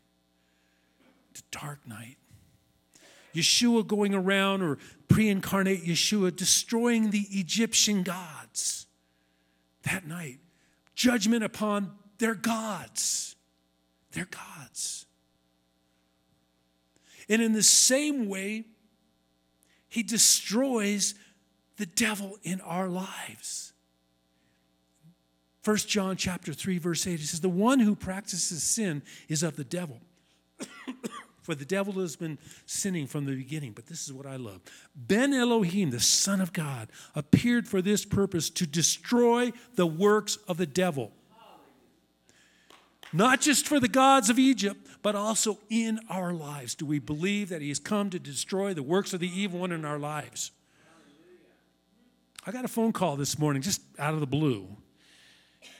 [1.35, 2.17] A dark night.
[3.35, 8.87] Yeshua going around, or pre incarnate Yeshua, destroying the Egyptian gods
[9.83, 10.39] that night.
[10.95, 13.35] Judgment upon their gods.
[14.11, 15.05] Their gods.
[17.29, 18.65] And in the same way,
[19.89, 21.15] he destroys
[21.77, 23.73] the devil in our lives.
[25.63, 29.57] 1 John chapter 3 verse 8 it says the one who practices sin is of
[29.57, 29.99] the devil.
[31.47, 33.71] For the devil has been sinning from the beginning.
[33.71, 34.59] But this is what I love.
[34.93, 40.57] Ben Elohim, the Son of God, appeared for this purpose to destroy the works of
[40.57, 41.13] the devil.
[43.13, 46.75] Not just for the gods of Egypt, but also in our lives.
[46.75, 49.71] Do we believe that He has come to destroy the works of the evil one
[49.71, 50.51] in our lives?
[52.45, 54.67] I got a phone call this morning, just out of the blue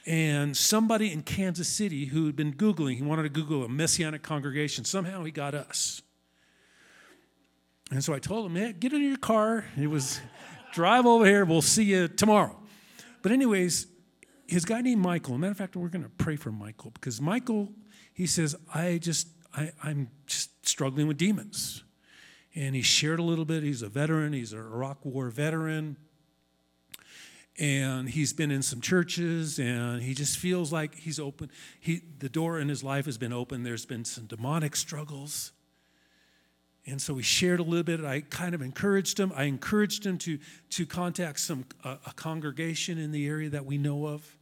[0.08, 4.22] and somebody in Kansas City who had been Googling, he wanted to Google a messianic
[4.22, 4.86] congregation.
[4.86, 6.00] Somehow he got us.
[7.90, 9.66] And so I told him, man, get in your car.
[9.78, 10.18] It was
[10.72, 11.44] drive over here.
[11.44, 12.58] We'll see you tomorrow.
[13.20, 13.86] But, anyways,
[14.46, 17.68] his guy named Michael, matter of fact, we're going to pray for Michael because Michael,
[18.14, 21.84] he says, I just, I, I'm just struggling with demons.
[22.54, 23.62] And he shared a little bit.
[23.62, 25.98] He's a veteran, he's an Iraq War veteran
[27.58, 32.28] and he's been in some churches and he just feels like he's open he the
[32.28, 33.64] door in his life has been open.
[33.64, 35.52] There's been some demonic struggles.
[36.86, 38.02] And so we shared a little bit.
[38.02, 39.32] I kind of encouraged him.
[39.34, 40.38] I encouraged him to
[40.70, 44.36] to contact some a, a congregation in the area that we know of.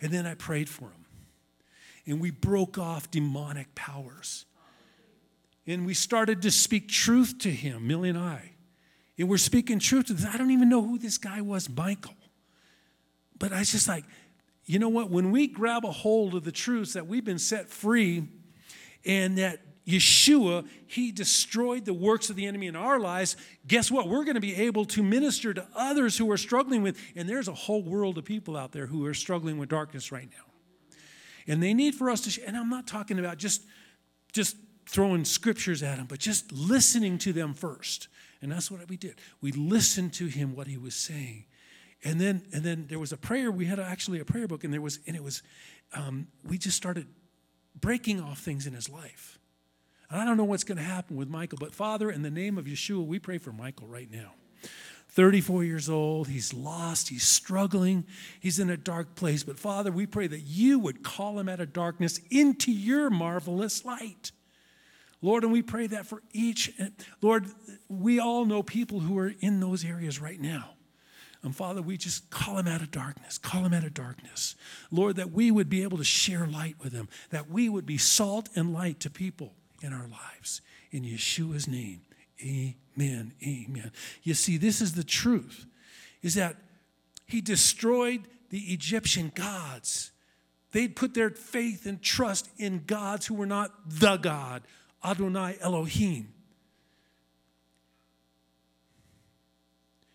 [0.00, 1.06] And then i prayed for him.
[2.06, 4.44] And we broke off demonic powers.
[5.66, 8.53] And we started to speak truth to him millie and i
[9.18, 10.26] and we're speaking truth to this.
[10.26, 12.14] I don't even know who this guy was, Michael.
[13.38, 14.04] But I was just like,
[14.66, 15.10] you know what?
[15.10, 18.26] When we grab a hold of the truths that we've been set free
[19.04, 23.36] and that Yeshua, He destroyed the works of the enemy in our lives.
[23.66, 24.08] Guess what?
[24.08, 27.48] We're going to be able to minister to others who are struggling with, and there's
[27.48, 30.44] a whole world of people out there who are struggling with darkness right now.
[31.46, 33.62] And they need for us to, and I'm not talking about just,
[34.32, 38.08] just throwing scriptures at them, but just listening to them first.
[38.44, 39.14] And that's what we did.
[39.40, 41.46] We listened to him, what he was saying.
[42.04, 43.50] And then, and then there was a prayer.
[43.50, 45.42] We had actually a prayer book, and there was, and it was,
[45.94, 47.06] um, we just started
[47.80, 49.38] breaking off things in his life.
[50.10, 52.58] And I don't know what's going to happen with Michael, but Father, in the name
[52.58, 54.34] of Yeshua, we pray for Michael right now.
[55.08, 58.04] 34 years old, he's lost, he's struggling,
[58.40, 59.42] he's in a dark place.
[59.42, 63.86] But Father, we pray that you would call him out of darkness into your marvelous
[63.86, 64.32] light.
[65.24, 66.70] Lord, and we pray that for each,
[67.22, 67.46] Lord,
[67.88, 70.72] we all know people who are in those areas right now.
[71.42, 74.54] And Father, we just call them out of darkness, call them out of darkness.
[74.90, 77.96] Lord, that we would be able to share light with them, that we would be
[77.96, 80.60] salt and light to people in our lives.
[80.90, 82.02] In Yeshua's name,
[82.42, 83.92] amen, amen.
[84.24, 85.64] You see, this is the truth,
[86.20, 86.56] is that
[87.26, 90.12] he destroyed the Egyptian gods.
[90.72, 94.62] They'd put their faith and trust in gods who were not the God,
[95.04, 96.32] Adonai Elohim.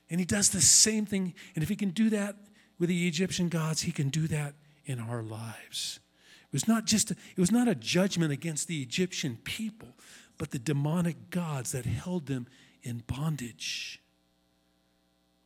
[0.10, 1.34] And he does the same thing.
[1.56, 2.36] And if he can do that
[2.80, 6.00] with the Egyptian gods, he can do that in our lives.
[6.42, 9.90] It was not just a, it was not a judgment against the Egyptian people,
[10.38, 12.48] but the demonic gods that held them
[12.82, 14.02] in bondage.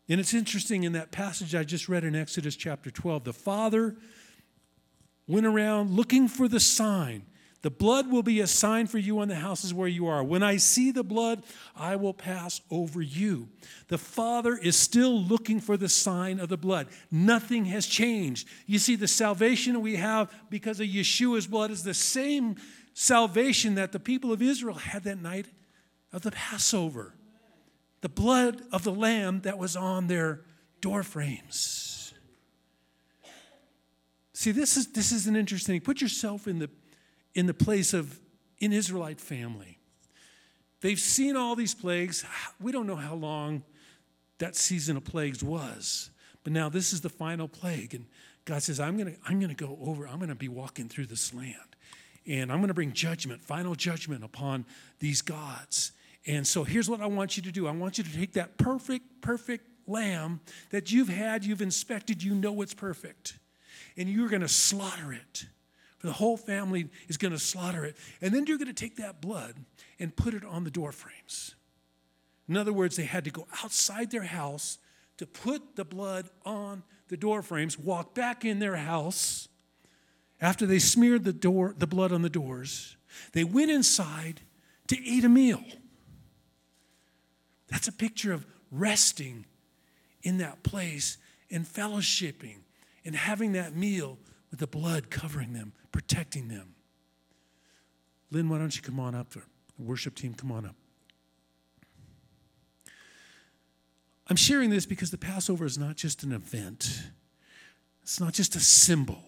[0.07, 3.97] And it's interesting in that passage I just read in Exodus chapter 12, the father
[5.27, 7.25] went around looking for the sign.
[7.63, 10.21] The blood will be a sign for you on the houses where you are.
[10.21, 11.43] When I see the blood,
[11.77, 13.47] I will pass over you.
[13.87, 16.87] The Father is still looking for the sign of the blood.
[17.09, 18.49] Nothing has changed.
[18.67, 22.57] You see, the salvation we have because of Yeshua's blood is the same
[22.93, 25.47] salvation that the people of Israel had that night
[26.11, 27.15] of the Passover.
[28.01, 30.41] The blood of the lamb that was on their
[30.81, 32.13] doorframes.
[34.33, 35.79] See, this is, this is an interesting.
[35.79, 36.69] Put yourself in the
[37.35, 38.19] in the place of
[38.61, 39.79] an Israelite family.
[40.81, 42.25] They've seen all these plagues.
[42.59, 43.63] We don't know how long
[44.39, 46.09] that season of plagues was,
[46.43, 47.93] but now this is the final plague.
[47.93, 48.05] And
[48.45, 50.89] God says, I'm going to I'm going to go over, I'm going to be walking
[50.89, 51.55] through this land.
[52.25, 54.65] And I'm going to bring judgment, final judgment upon
[54.99, 55.91] these gods.
[56.25, 58.57] And so here's what I want you to do I want you to take that
[58.57, 63.37] perfect, perfect lamb that you've had, you've inspected, you know it's perfect,
[63.97, 65.45] and you're going to slaughter it
[66.03, 67.95] the whole family is going to slaughter it.
[68.21, 69.55] And then you're going to take that blood
[69.99, 71.55] and put it on the door frames.
[72.47, 74.77] In other words, they had to go outside their house
[75.17, 79.47] to put the blood on the door frames, walk back in their house
[80.41, 82.97] after they smeared the door the blood on the doors.
[83.31, 84.41] They went inside
[84.87, 85.63] to eat a meal.
[87.69, 89.45] That's a picture of resting
[90.21, 91.17] in that place
[91.49, 92.57] and fellowshipping
[93.05, 94.17] and having that meal
[94.53, 96.75] with the blood covering them, protecting them.
[98.29, 99.31] Lynn, why don't you come on up?
[99.31, 99.41] The
[99.79, 100.75] worship team, come on up.
[104.27, 107.01] I'm sharing this because the Passover is not just an event,
[108.03, 109.23] it's not just a symbol.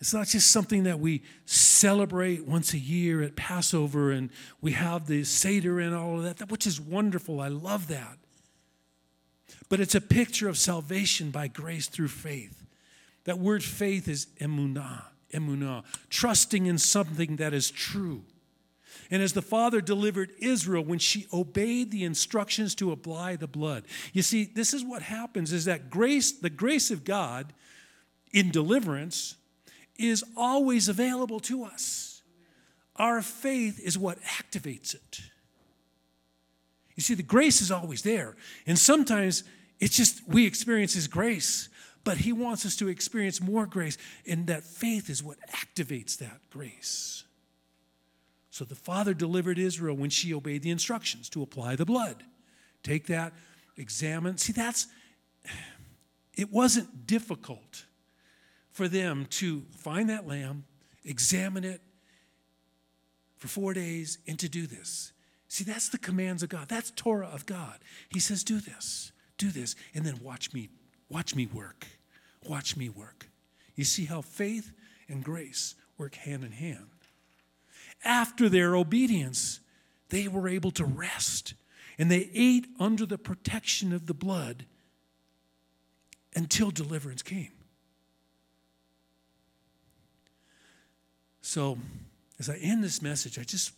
[0.00, 4.30] It's not just something that we celebrate once a year at Passover and
[4.60, 7.40] we have the Seder and all of that, which is wonderful.
[7.40, 8.18] I love that.
[9.68, 12.61] But it's a picture of salvation by grace through faith.
[13.24, 18.24] That word faith is emunah, emunah, trusting in something that is true.
[19.10, 23.84] And as the Father delivered Israel when she obeyed the instructions to apply the blood.
[24.12, 27.52] You see, this is what happens is that grace, the grace of God
[28.32, 29.36] in deliverance
[29.98, 32.22] is always available to us.
[32.96, 35.20] Our faith is what activates it.
[36.94, 38.36] You see, the grace is always there.
[38.66, 39.44] And sometimes
[39.80, 41.68] it's just we experience His grace
[42.04, 46.40] but He wants us to experience more grace, and that faith is what activates that
[46.50, 47.24] grace.
[48.50, 52.22] So the Father delivered Israel when she obeyed the instructions to apply the blood.
[52.82, 53.32] Take that,
[53.76, 54.36] examine.
[54.36, 54.88] See, that's,
[56.34, 57.86] it wasn't difficult
[58.70, 60.64] for them to find that lamb,
[61.04, 61.80] examine it
[63.36, 65.12] for four days, and to do this.
[65.48, 66.68] See, that's the commands of God.
[66.68, 67.78] That's Torah of God.
[68.10, 70.68] He says, do this, do this, and then watch me
[71.12, 71.86] Watch me work.
[72.48, 73.28] Watch me work.
[73.76, 74.72] You see how faith
[75.08, 76.86] and grace work hand in hand.
[78.02, 79.60] After their obedience,
[80.08, 81.52] they were able to rest
[81.98, 84.64] and they ate under the protection of the blood
[86.34, 87.52] until deliverance came.
[91.42, 91.76] So,
[92.38, 93.72] as I end this message, I just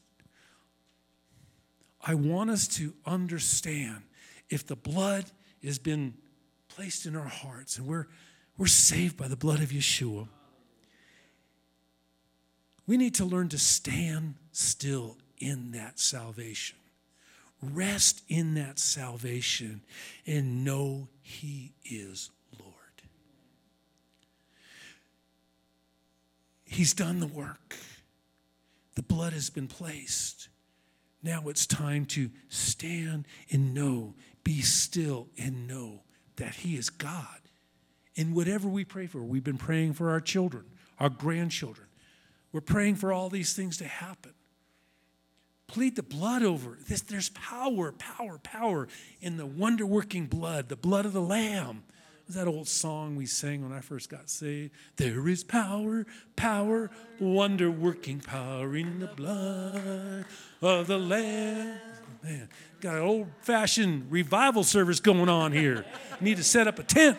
[2.06, 4.02] I want us to understand
[4.48, 5.24] if the blood
[5.64, 6.14] has been
[6.74, 8.06] placed in our hearts, and we're,
[8.58, 10.26] we're saved by the blood of Yeshua.
[12.86, 16.78] We need to learn to stand still in that salvation,
[17.62, 19.82] rest in that salvation,
[20.26, 22.74] and know He is Lord.
[26.64, 27.76] He's done the work,
[28.96, 30.48] the blood has been placed.
[31.22, 36.02] Now it's time to stand and know, be still and know
[36.36, 37.40] that He is God.
[38.14, 40.64] In whatever we pray for, we've been praying for our children,
[40.98, 41.88] our grandchildren.
[42.52, 44.32] We're praying for all these things to happen.
[45.66, 47.00] Plead the blood over this.
[47.00, 48.86] There's power, power, power
[49.20, 51.82] in the wonder working blood, the blood of the Lamb.
[52.26, 54.72] Was that old song we sang when I first got saved?
[54.96, 56.06] There is power,
[56.36, 60.24] power, wonder working power in the blood
[60.62, 61.78] of the Lamb.
[62.22, 62.48] Man,
[62.84, 65.86] got an old fashioned revival service going on here.
[66.20, 67.16] Need to set up a tent.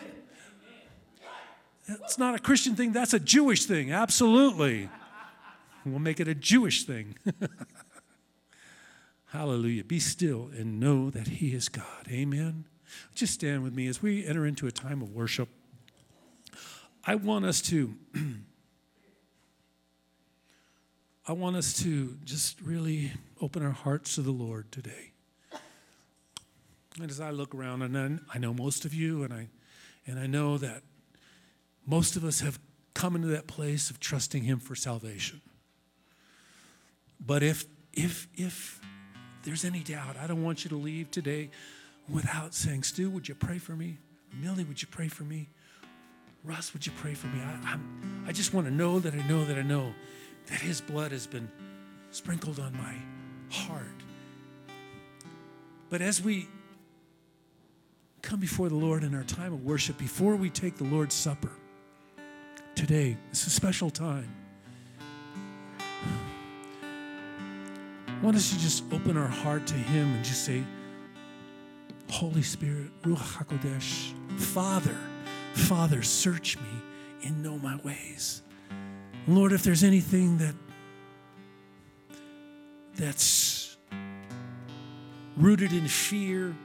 [1.88, 4.88] That's not a Christian thing, that's a Jewish thing, absolutely.
[5.84, 7.16] We'll make it a Jewish thing.
[9.26, 9.84] Hallelujah.
[9.84, 12.08] Be still and know that He is God.
[12.08, 12.64] Amen.
[13.14, 15.48] Just stand with me as we enter into a time of worship.
[17.04, 17.94] I want us to.
[21.28, 25.12] I want us to just really open our hearts to the Lord today.
[27.00, 29.48] And as I look around, and I, know most of you, and I,
[30.06, 30.82] and I know that
[31.86, 32.58] most of us have
[32.94, 35.42] come into that place of trusting Him for salvation.
[37.24, 38.80] But if, if, if
[39.42, 41.50] there's any doubt, I don't want you to leave today
[42.08, 43.98] without saying, Stu, would you pray for me?
[44.32, 45.48] Millie, would you pray for me?
[46.44, 47.40] Russ, would you pray for me?
[47.40, 49.92] I, I'm, I just want to know that I know that I know
[50.46, 51.50] that His blood has been
[52.10, 52.94] sprinkled on my
[53.50, 53.86] heart.
[55.90, 56.48] But as we
[58.26, 61.52] come before the Lord in our time of worship, before we take the Lord's Supper,
[62.74, 64.28] today, it's a special time.
[68.08, 70.64] I want us to just open our heart to Him and just say,
[72.10, 74.98] Holy Spirit, Ruach HaKodesh, Father,
[75.52, 76.82] Father, search me
[77.24, 78.42] and know my ways.
[79.28, 80.56] Lord, if there's anything that
[82.96, 83.76] that's
[85.36, 86.56] rooted in fear,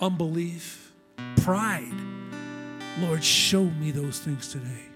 [0.00, 0.92] unbelief,
[1.36, 1.92] pride,
[3.00, 4.86] Lord, show me those things today.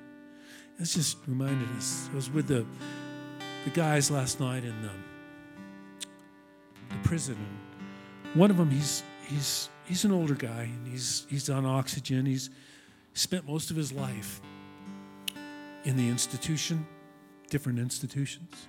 [0.78, 2.08] It's just reminded us.
[2.12, 2.64] I was with the
[3.64, 4.90] the guys last night in the,
[6.88, 7.36] the prison,
[8.34, 12.24] one of them he's he's he's an older guy and he's he's on oxygen.
[12.24, 12.50] He's
[13.14, 14.40] spent most of his life
[15.84, 16.86] in the institution,
[17.50, 18.68] different institutions.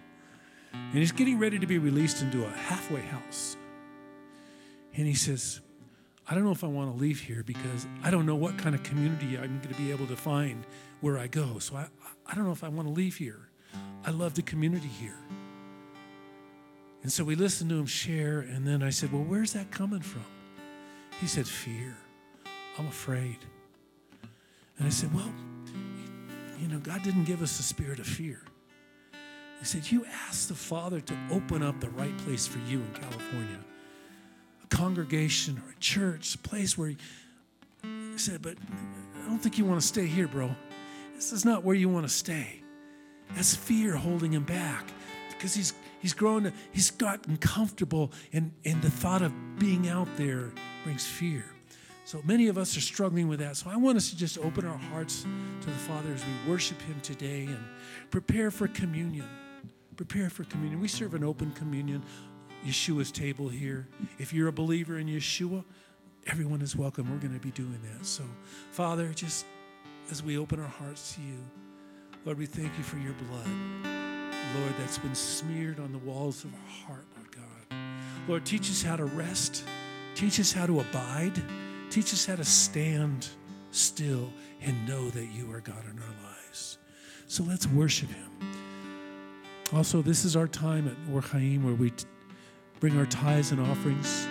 [0.72, 3.58] And he's getting ready to be released into a halfway house.
[4.96, 5.62] And he says,
[6.30, 8.76] I don't know if I want to leave here because I don't know what kind
[8.76, 10.64] of community I'm going to be able to find
[11.02, 11.58] where I go.
[11.58, 11.88] So I,
[12.28, 13.50] I don't know if I want to leave here.
[14.06, 15.18] I love the community here.
[17.02, 20.02] And so we listened to him share, and then I said, Well, where's that coming
[20.02, 20.26] from?
[21.20, 21.98] He said, Fear.
[22.78, 23.38] I'm afraid.
[24.78, 25.34] And I said, Well,
[26.60, 28.42] you know, God didn't give us a spirit of fear.
[29.60, 32.94] He said, You asked the Father to open up the right place for you in
[32.94, 33.60] California
[34.70, 36.98] congregation or a church, a place where he,
[38.18, 38.58] said, But
[39.16, 40.50] I don't think you want to stay here, bro.
[41.16, 42.62] This is not where you want to stay.
[43.36, 44.86] That's fear holding him back
[45.30, 50.52] because he's he's grown he's gotten comfortable and and the thought of being out there
[50.84, 51.46] brings fear
[52.04, 54.66] so many of us are struggling with that so i want us to just open
[54.66, 55.26] our hearts
[55.62, 57.64] to the father as we worship him today and
[58.10, 59.28] prepare for communion
[59.96, 62.04] prepare for communion we serve an open communion
[62.66, 63.88] yeshua's table here
[64.18, 65.64] if you're a believer in yeshua
[66.28, 68.24] everyone is welcome we're going to be doing that so
[68.72, 69.46] father just
[70.12, 71.38] as we open our hearts to you
[72.26, 74.00] lord we thank you for your blood
[74.56, 77.78] Lord, that's been smeared on the walls of our heart, Lord God.
[78.28, 79.64] Lord, teach us how to rest.
[80.16, 81.40] Teach us how to abide.
[81.92, 83.28] Teach us how to stand
[83.72, 84.32] still
[84.62, 86.80] and know that you are God in our lives.
[87.28, 88.32] So let's worship Him.
[89.72, 92.06] Also, this is our time at Or Chaim where we t-
[92.80, 94.28] bring our tithes and offerings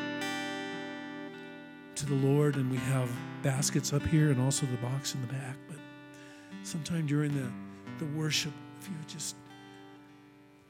[1.95, 3.11] to the Lord, and we have
[3.43, 5.57] baskets up here and also the box in the back.
[5.69, 5.79] But
[6.63, 7.51] sometime during the,
[8.05, 9.35] the worship, if you just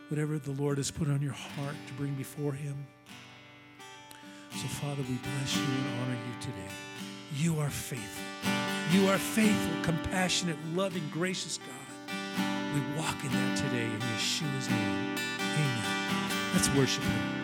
[0.09, 2.87] whatever the Lord has put on your heart to bring before Him.
[4.53, 6.75] So, Father, we bless you and honor you today.
[7.37, 8.25] You are faithful.
[8.93, 12.15] You are faithful, compassionate, loving, gracious God.
[12.75, 15.17] We walk in that today in Yeshua's name.
[15.39, 16.53] Amen.
[16.55, 17.38] Let's worship Him.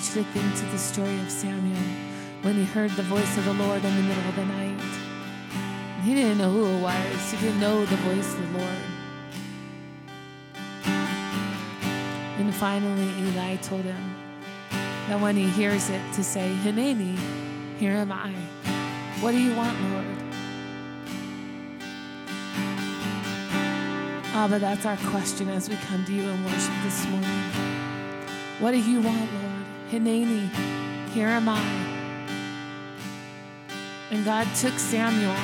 [0.00, 1.78] To think to the story of Samuel
[2.42, 4.80] when he heard the voice of the Lord in the middle of the night.
[6.02, 8.82] He didn't know who it was, he didn't know the voice of the Lord.
[12.38, 14.16] And finally, Eli told him
[15.08, 17.16] that when he hears it, to say, Hineni,
[17.78, 18.32] here am I.
[19.20, 20.06] What do you want, Lord?
[24.50, 27.30] But that's our question as we come to you in worship this morning.
[28.58, 29.53] What do you want, Lord?
[29.94, 30.48] Hineni,
[31.12, 31.62] here am I.
[34.10, 35.36] And God took Samuel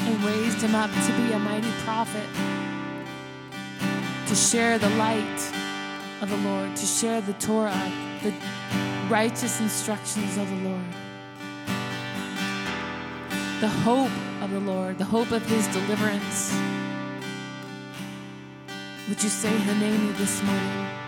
[0.00, 2.26] and raised him up to be a mighty prophet,
[4.26, 5.52] to share the light
[6.20, 7.92] of the Lord, to share the Torah,
[8.24, 8.34] the
[9.08, 10.92] righteous instructions of the Lord,
[13.60, 14.10] the hope
[14.42, 16.52] of the Lord, the hope of his deliverance.
[19.08, 20.99] Would you say Hineni this morning?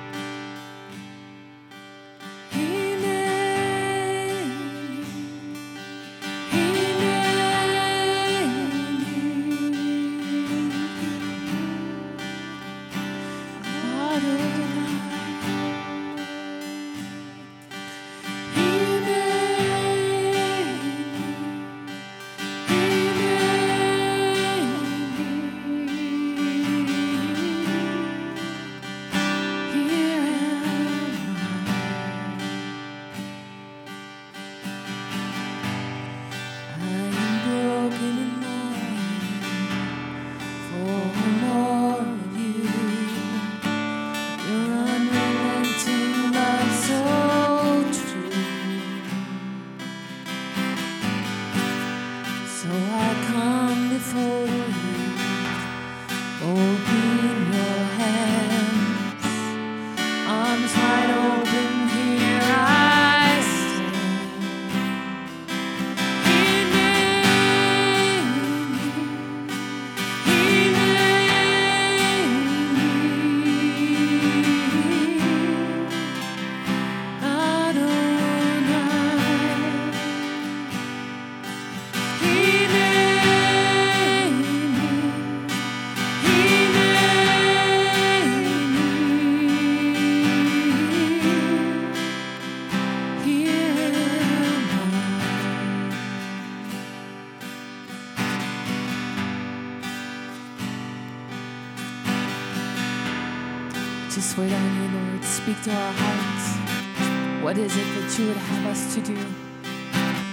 [108.22, 109.18] You would have us to do?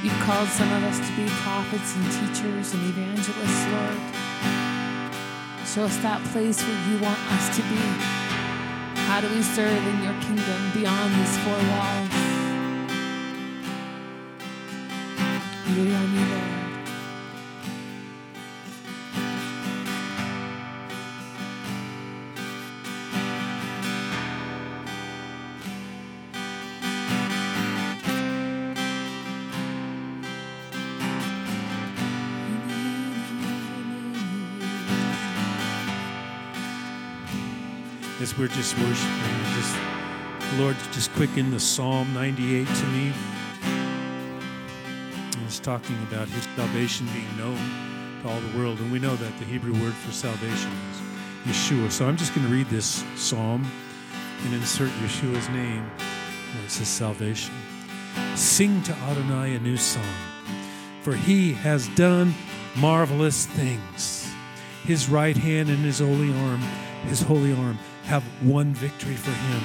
[0.04, 4.00] You've called some of us to be prophets and teachers and evangelists, Lord.
[5.66, 7.82] Show us that place where you want us to be.
[9.10, 12.09] How do we serve in your kingdom beyond these four walls?
[38.40, 39.76] We're just worshiping, just
[40.58, 43.12] Lord, just quicken the Psalm 98 to me.
[45.44, 47.60] It's talking about His salvation being known
[48.22, 50.72] to all the world, and we know that the Hebrew word for salvation
[51.46, 51.92] is Yeshua.
[51.92, 53.70] So I'm just going to read this psalm
[54.46, 55.84] and insert Yeshua's name
[56.54, 57.54] where it says salvation.
[58.36, 60.16] Sing to Adonai a new song,
[61.02, 62.34] for He has done
[62.78, 64.32] marvelous things.
[64.84, 66.62] His right hand and His holy arm,
[67.04, 67.78] His holy arm
[68.10, 69.62] have won victory for him.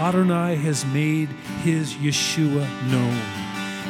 [0.00, 1.28] Adonai has made
[1.62, 3.18] his Yeshua known.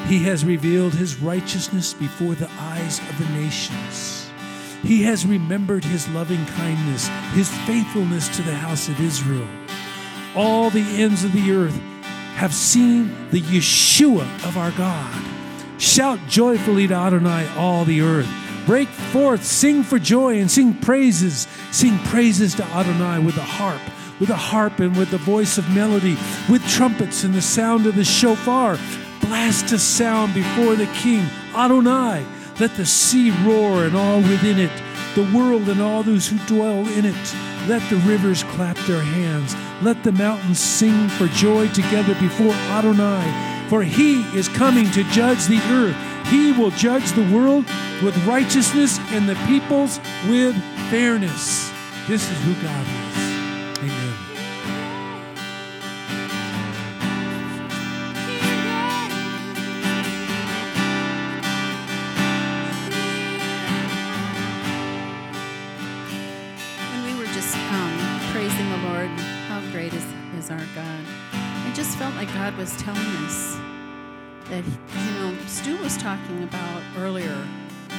[0.09, 4.31] He has revealed his righteousness before the eyes of the nations.
[4.83, 9.49] He has remembered his loving kindness, his faithfulness to the house of Israel.
[10.35, 11.77] All the ends of the earth
[12.35, 15.25] have seen the Yeshua of our God.
[15.79, 18.29] Shout joyfully to Adonai, all the earth.
[18.67, 21.48] Break forth, sing for joy, and sing praises.
[21.79, 23.81] Sing praises to Adonai with a harp,
[24.19, 26.19] with a harp and with the voice of melody,
[26.51, 28.77] with trumpets and the sound of the shofar.
[29.21, 31.25] Blast a sound before the King,
[31.55, 32.27] Adonai.
[32.59, 34.73] Let the sea roar and all within it,
[35.15, 37.35] the world and all those who dwell in it.
[37.69, 39.55] Let the rivers clap their hands.
[39.81, 43.69] Let the mountains sing for joy together before Adonai.
[43.69, 46.27] For he is coming to judge the earth.
[46.27, 47.67] He will judge the world
[48.03, 50.57] with righteousness and the peoples with
[50.91, 51.71] fairness.
[52.07, 53.79] This is who God is.
[53.79, 54.15] Amen.
[66.91, 69.09] When we were just um, praising the Lord,
[69.49, 70.07] how great is,
[70.39, 71.05] is our God.
[71.35, 73.59] I just felt like God was telling us
[74.49, 77.47] that, you know, Stu was talking about earlier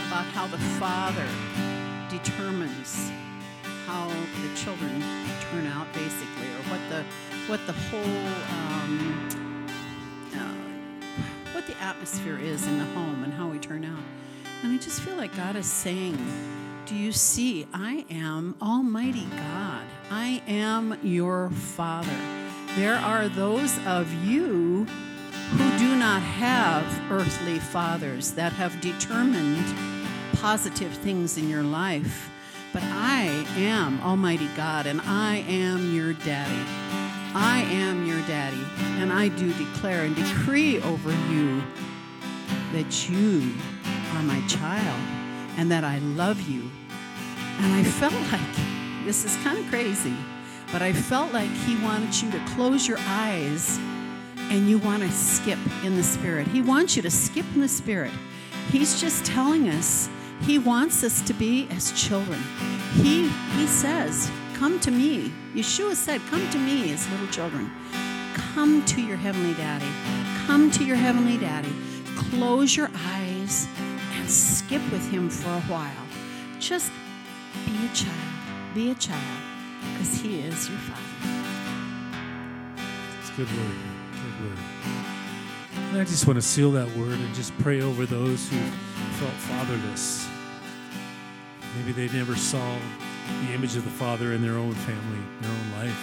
[0.07, 1.27] about how the Father
[2.09, 3.11] determines
[3.85, 5.01] how the children
[5.51, 7.03] turn out, basically, or what the
[7.47, 9.67] what the whole um,
[10.35, 14.03] uh, what the atmosphere is in the home and how we turn out.
[14.63, 16.17] And I just feel like God is saying,
[16.85, 17.67] Do you see?
[17.73, 19.85] I am Almighty God.
[20.11, 22.17] I am your Father.
[22.75, 24.85] There are those of you
[25.51, 29.65] who do not have earthly fathers that have determined
[30.41, 32.29] positive things in your life.
[32.73, 36.89] But I am Almighty God and I am your daddy.
[37.35, 38.65] I am your daddy,
[38.97, 41.61] and I do declare and decree over you
[42.73, 43.53] that you
[44.15, 44.99] are my child
[45.57, 46.67] and that I love you.
[47.59, 50.15] And I felt like this is kind of crazy,
[50.71, 53.77] but I felt like He wanted you to close your eyes
[54.49, 56.47] and you want to skip in the Spirit.
[56.47, 58.11] He wants you to skip in the Spirit.
[58.71, 60.09] He's just telling us
[60.41, 62.39] He wants us to be as children.
[62.93, 65.31] He, he says, Come to me.
[65.53, 67.71] Yeshua said, Come to me as little children.
[68.33, 69.89] Come to your Heavenly Daddy.
[70.45, 71.73] Come to your Heavenly Daddy.
[72.15, 73.67] Close your eyes
[74.13, 76.07] and skip with Him for a while.
[76.59, 76.91] Just
[77.65, 78.15] be a child.
[78.73, 79.37] Be a child
[79.91, 81.43] because He is your Father.
[83.19, 83.75] It's good word.
[84.11, 84.57] Good word.
[85.89, 88.57] And I just want to seal that word and just pray over those who
[89.17, 90.28] felt fatherless.
[91.77, 92.77] Maybe they never saw
[93.45, 95.99] the image of the Father in their own family, their own life.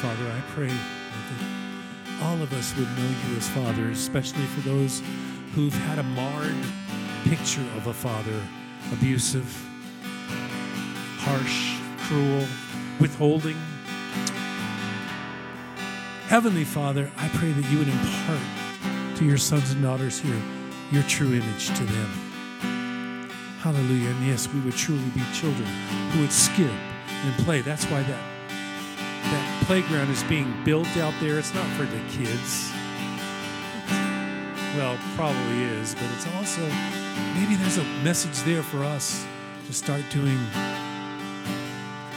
[0.00, 5.02] Father, I pray that all of us would know you as Father, especially for those
[5.54, 6.54] who've had a marred
[7.24, 8.40] picture of a father,
[8.92, 9.44] abusive,
[11.18, 12.46] harsh, cruel,
[13.00, 13.56] withholding.
[16.28, 20.40] Heavenly Father, I pray that you would impart to your sons and daughters here
[20.92, 22.25] your true image to them.
[23.66, 24.10] Hallelujah.
[24.10, 25.66] And yes, we would truly be children
[26.12, 27.62] who would skip and play.
[27.62, 31.36] That's why that that playground is being built out there.
[31.36, 32.70] It's not for the kids.
[34.76, 36.62] Well, probably is, but it's also
[37.34, 39.26] maybe there's a message there for us
[39.66, 40.38] to start doing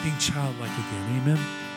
[0.03, 1.19] being childlike again.
[1.19, 1.68] Amen.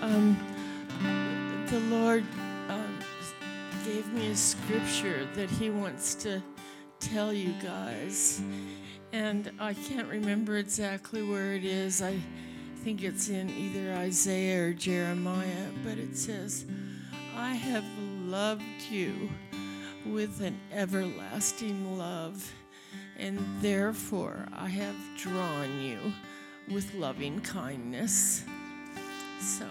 [0.00, 0.36] Um,
[1.70, 2.24] the Lord
[2.68, 2.98] um,
[3.84, 6.42] gave me a scripture that He wants to
[6.98, 8.42] tell you guys.
[9.12, 12.02] And I can't remember exactly where it is.
[12.02, 12.18] I
[12.78, 16.66] think it's in either Isaiah or Jeremiah, but it says,
[17.36, 17.84] I have
[18.24, 19.30] loved you
[20.04, 22.52] with an everlasting love,
[23.16, 25.98] and therefore I have drawn you
[26.68, 28.42] with loving kindness.
[29.42, 29.66] So,